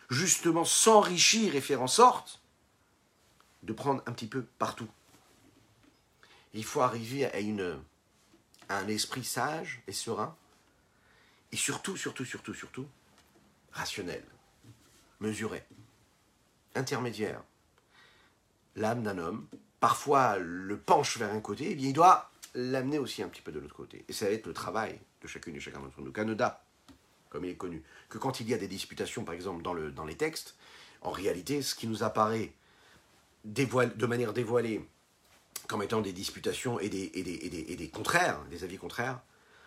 [0.10, 2.42] justement, s'enrichir et faire en sorte
[3.64, 4.90] de prendre un petit peu partout.
[6.54, 7.80] Il faut arriver à, une,
[8.70, 10.36] à un esprit sage et serein,
[11.52, 12.88] et surtout, surtout, surtout, surtout,
[13.72, 14.24] rationnel,
[15.20, 15.66] mesuré,
[16.76, 17.42] intermédiaire.
[18.76, 19.48] L'âme d'un homme
[19.80, 23.52] parfois le penche vers un côté, eh bien, il doit l'amener aussi un petit peu
[23.52, 24.06] de l'autre côté.
[24.08, 26.12] Et ça va être le travail de chacune et chacun d'entre nous.
[26.12, 26.64] Canada,
[27.30, 29.92] comme il est connu, que quand il y a des disputations, par exemple, dans, le,
[29.92, 30.56] dans les textes,
[31.02, 32.54] en réalité, ce qui nous apparaît
[33.44, 34.88] de manière dévoilée
[35.68, 39.22] comme étant des disputations et des, et des contraires, des avis contraires,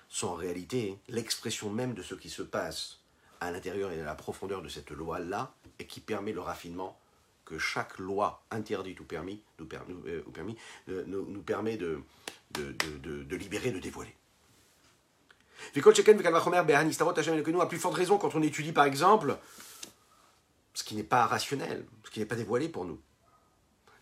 [0.08, 3.00] sont en réalité l'expression même de ce qui se passe
[3.40, 6.98] à l'intérieur et à la profondeur de cette loi-là, et qui permet le raffinement
[7.44, 9.66] que chaque loi interdite ou permis nous,
[10.06, 10.56] euh, permis,
[10.88, 12.00] euh, nous, permet de,
[12.52, 14.14] de, libérer, de dévoiler.
[17.60, 19.39] À plus forte raison quand on étudie par exemple
[20.74, 23.01] ce qui n'est pas rationnel, ce qui n'est pas dévoilé pour nous,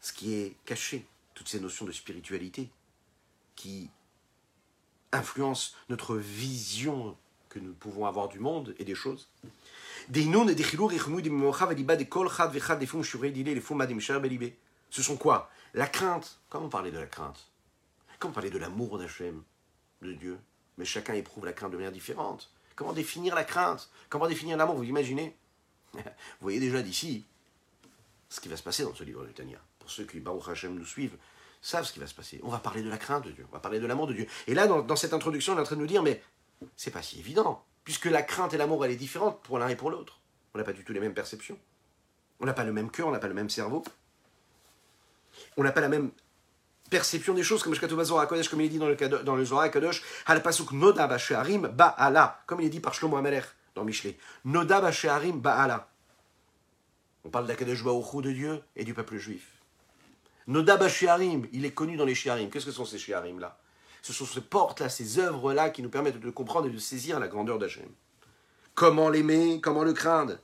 [0.01, 2.69] ce qui est caché, toutes ces notions de spiritualité
[3.55, 3.91] qui
[5.13, 7.17] influencent notre vision
[7.49, 9.29] que nous pouvons avoir du monde et des choses.
[14.91, 15.51] Ce sont quoi?
[15.73, 16.41] La crainte.
[16.51, 17.49] Comment parler de la crainte?
[18.25, 19.43] Comment parler de l'amour d'Hachem,
[20.01, 20.39] de Dieu
[20.79, 22.51] Mais chacun éprouve la crainte de manière différente.
[22.75, 23.91] Comment définir la crainte?
[24.09, 24.77] Comment définir l'amour?
[24.77, 25.37] Vous imaginez?
[25.93, 26.01] Vous
[26.41, 27.27] voyez déjà d'ici
[28.31, 29.59] ce qui va se passer dans ce livre de Tania.
[29.79, 31.19] Pour ceux qui, Baruch Hashem, nous suivent,
[31.61, 32.41] savent ce qui va se passer.
[32.43, 34.27] On va parler de la crainte de Dieu, on va parler de l'amour de Dieu.
[34.47, 36.23] Et là, dans, dans cette introduction, on est en train de nous dire, mais
[36.77, 39.77] c'est pas si évident puisque la crainte et l'amour, elle est différente pour l'un et
[39.77, 40.19] pour l'autre.
[40.55, 41.59] On n'a pas du tout les mêmes perceptions.
[42.41, 43.85] On n'a pas le même cœur, on n'a pas le même cerveau.
[45.59, 46.11] On n'a pas la même
[46.91, 50.73] perception des choses, comme comme il est dit dans le, dans le Zohar Kadosh, Halpasuk
[50.73, 53.45] Noda Basheharim Ba'ala, comme il est dit par Shlomo Amelech
[53.75, 54.17] dans Michelet.
[54.45, 55.89] Noda Basheharim Ba'ala.
[57.25, 59.47] On parle d'Akadosh Baruch de Dieu et du peuple juif.
[60.47, 62.51] Noda Basheharim, il est connu dans les Shiarim.
[62.51, 63.59] Qu'est-ce que sont ces Shiarim là?
[64.03, 67.29] Ce sont ces portes-là, ces œuvres-là qui nous permettent de comprendre et de saisir la
[67.29, 67.89] grandeur d'Hachem.
[68.75, 70.37] Comment l'aimer, comment le craindre?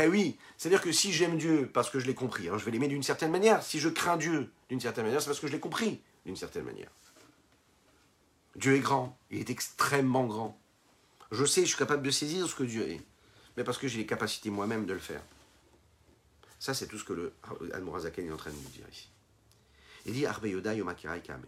[0.00, 2.70] Eh oui, c'est-à-dire que si j'aime Dieu parce que je l'ai compris, hein, je vais
[2.70, 3.62] l'aimer d'une certaine manière.
[3.62, 6.64] Si je crains Dieu d'une certaine manière, c'est parce que je l'ai compris d'une certaine
[6.64, 6.90] manière.
[8.56, 10.58] Dieu est grand, il est extrêmement grand.
[11.30, 13.00] Je sais, je suis capable de saisir ce que Dieu est,
[13.56, 15.22] mais parce que j'ai les capacités moi-même de le faire.
[16.58, 17.34] Ça, c'est tout ce que le
[17.72, 19.08] Al-Murazaken est en train de nous dire ici.
[20.06, 21.46] Il dit Arbe Yoda Yomakirai Kamena.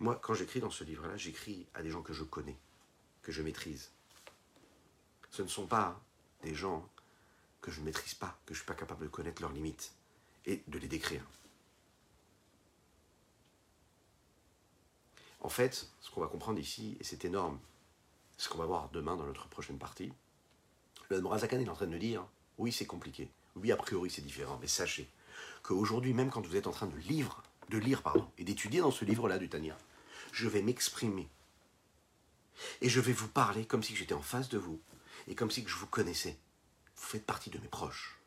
[0.00, 2.56] Moi, quand j'écris dans ce livre-là, j'écris à des gens que je connais,
[3.22, 3.90] que je maîtrise.
[5.30, 6.02] Ce ne sont pas
[6.42, 6.88] des gens
[7.60, 9.94] que je ne maîtrise pas, que je ne suis pas capable de connaître leurs limites
[10.44, 11.24] et de les décrire.
[15.40, 17.58] En fait, ce qu'on va comprendre ici, et c'est énorme,
[18.36, 20.12] ce qu'on va voir demain dans notre prochaine partie,
[21.08, 22.26] le Morazakan est en train de dire,
[22.58, 25.08] oui c'est compliqué, oui a priori c'est différent, mais sachez
[25.62, 28.02] qu'aujourd'hui, même quand vous êtes en train de lire, de lire
[28.38, 29.76] et d'étudier dans ce livre-là du Tania,
[30.32, 31.28] je vais m'exprimer.
[32.80, 34.80] Et je vais vous parler comme si j'étais en face de vous,
[35.28, 36.38] et comme si je vous connaissais.
[36.96, 38.18] Vous faites partie de mes proches.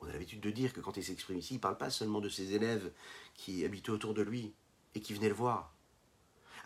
[0.00, 2.20] On a l'habitude de dire que quand il s'exprime ici, il ne parle pas seulement
[2.20, 2.92] de ses élèves
[3.34, 4.54] qui habitaient autour de lui
[4.94, 5.72] et qui venaient le voir.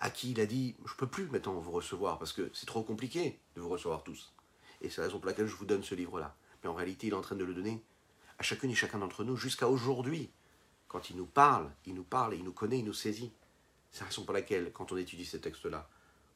[0.00, 2.66] À qui il a dit Je ne peux plus maintenant vous recevoir parce que c'est
[2.66, 4.32] trop compliqué de vous recevoir tous.
[4.80, 6.34] Et c'est la raison pour laquelle je vous donne ce livre-là.
[6.62, 7.82] Mais en réalité, il est en train de le donner
[8.38, 10.30] à chacune et chacun d'entre nous jusqu'à aujourd'hui.
[10.88, 13.32] Quand il nous parle, il nous parle, et il nous connaît, il nous saisit.
[13.92, 15.88] C'est la raison pour laquelle, quand on étudie ces textes-là,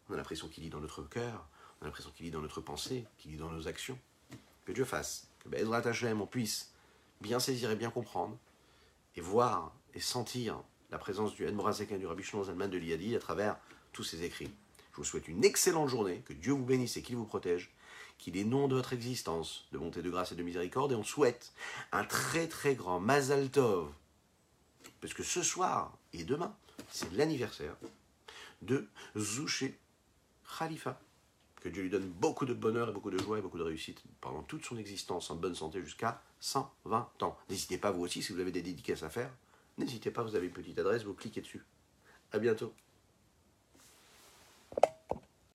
[0.09, 1.48] on a l'impression qu'il lit dans notre cœur,
[1.85, 3.98] l'impression qu'il lit dans notre pensée, qu'il lit dans nos actions.
[4.65, 6.73] Que Dieu fasse, que Bezrat Hashem, on puisse
[7.20, 8.36] bien saisir et bien comprendre,
[9.16, 13.19] et voir et sentir la présence du Edmorazek et du Rabbi Shlomo de l'Iadi à
[13.19, 13.56] travers
[13.93, 14.51] tous ces écrits.
[14.93, 17.74] Je vous souhaite une excellente journée, que Dieu vous bénisse et qu'il vous protège,
[18.19, 21.02] qu'il est nom de votre existence, de bonté, de grâce et de miséricorde, et on
[21.02, 21.52] souhaite
[21.93, 23.93] un très très grand Mazal Tov,
[25.01, 26.56] parce que ce soir et demain,
[26.90, 27.77] c'est l'anniversaire
[28.62, 29.78] de Zouché
[30.59, 31.01] Khalifa.
[31.65, 34.03] Que Dieu lui donne beaucoup de bonheur et beaucoup de joie et beaucoup de réussite
[34.20, 37.39] pendant toute son existence en bonne santé jusqu'à 120 ans.
[37.49, 39.31] N'hésitez pas vous aussi si vous avez des dédicaces à faire.
[39.78, 41.65] N'hésitez pas, vous avez une petite adresse, vous cliquez dessus.
[42.32, 42.74] À bientôt.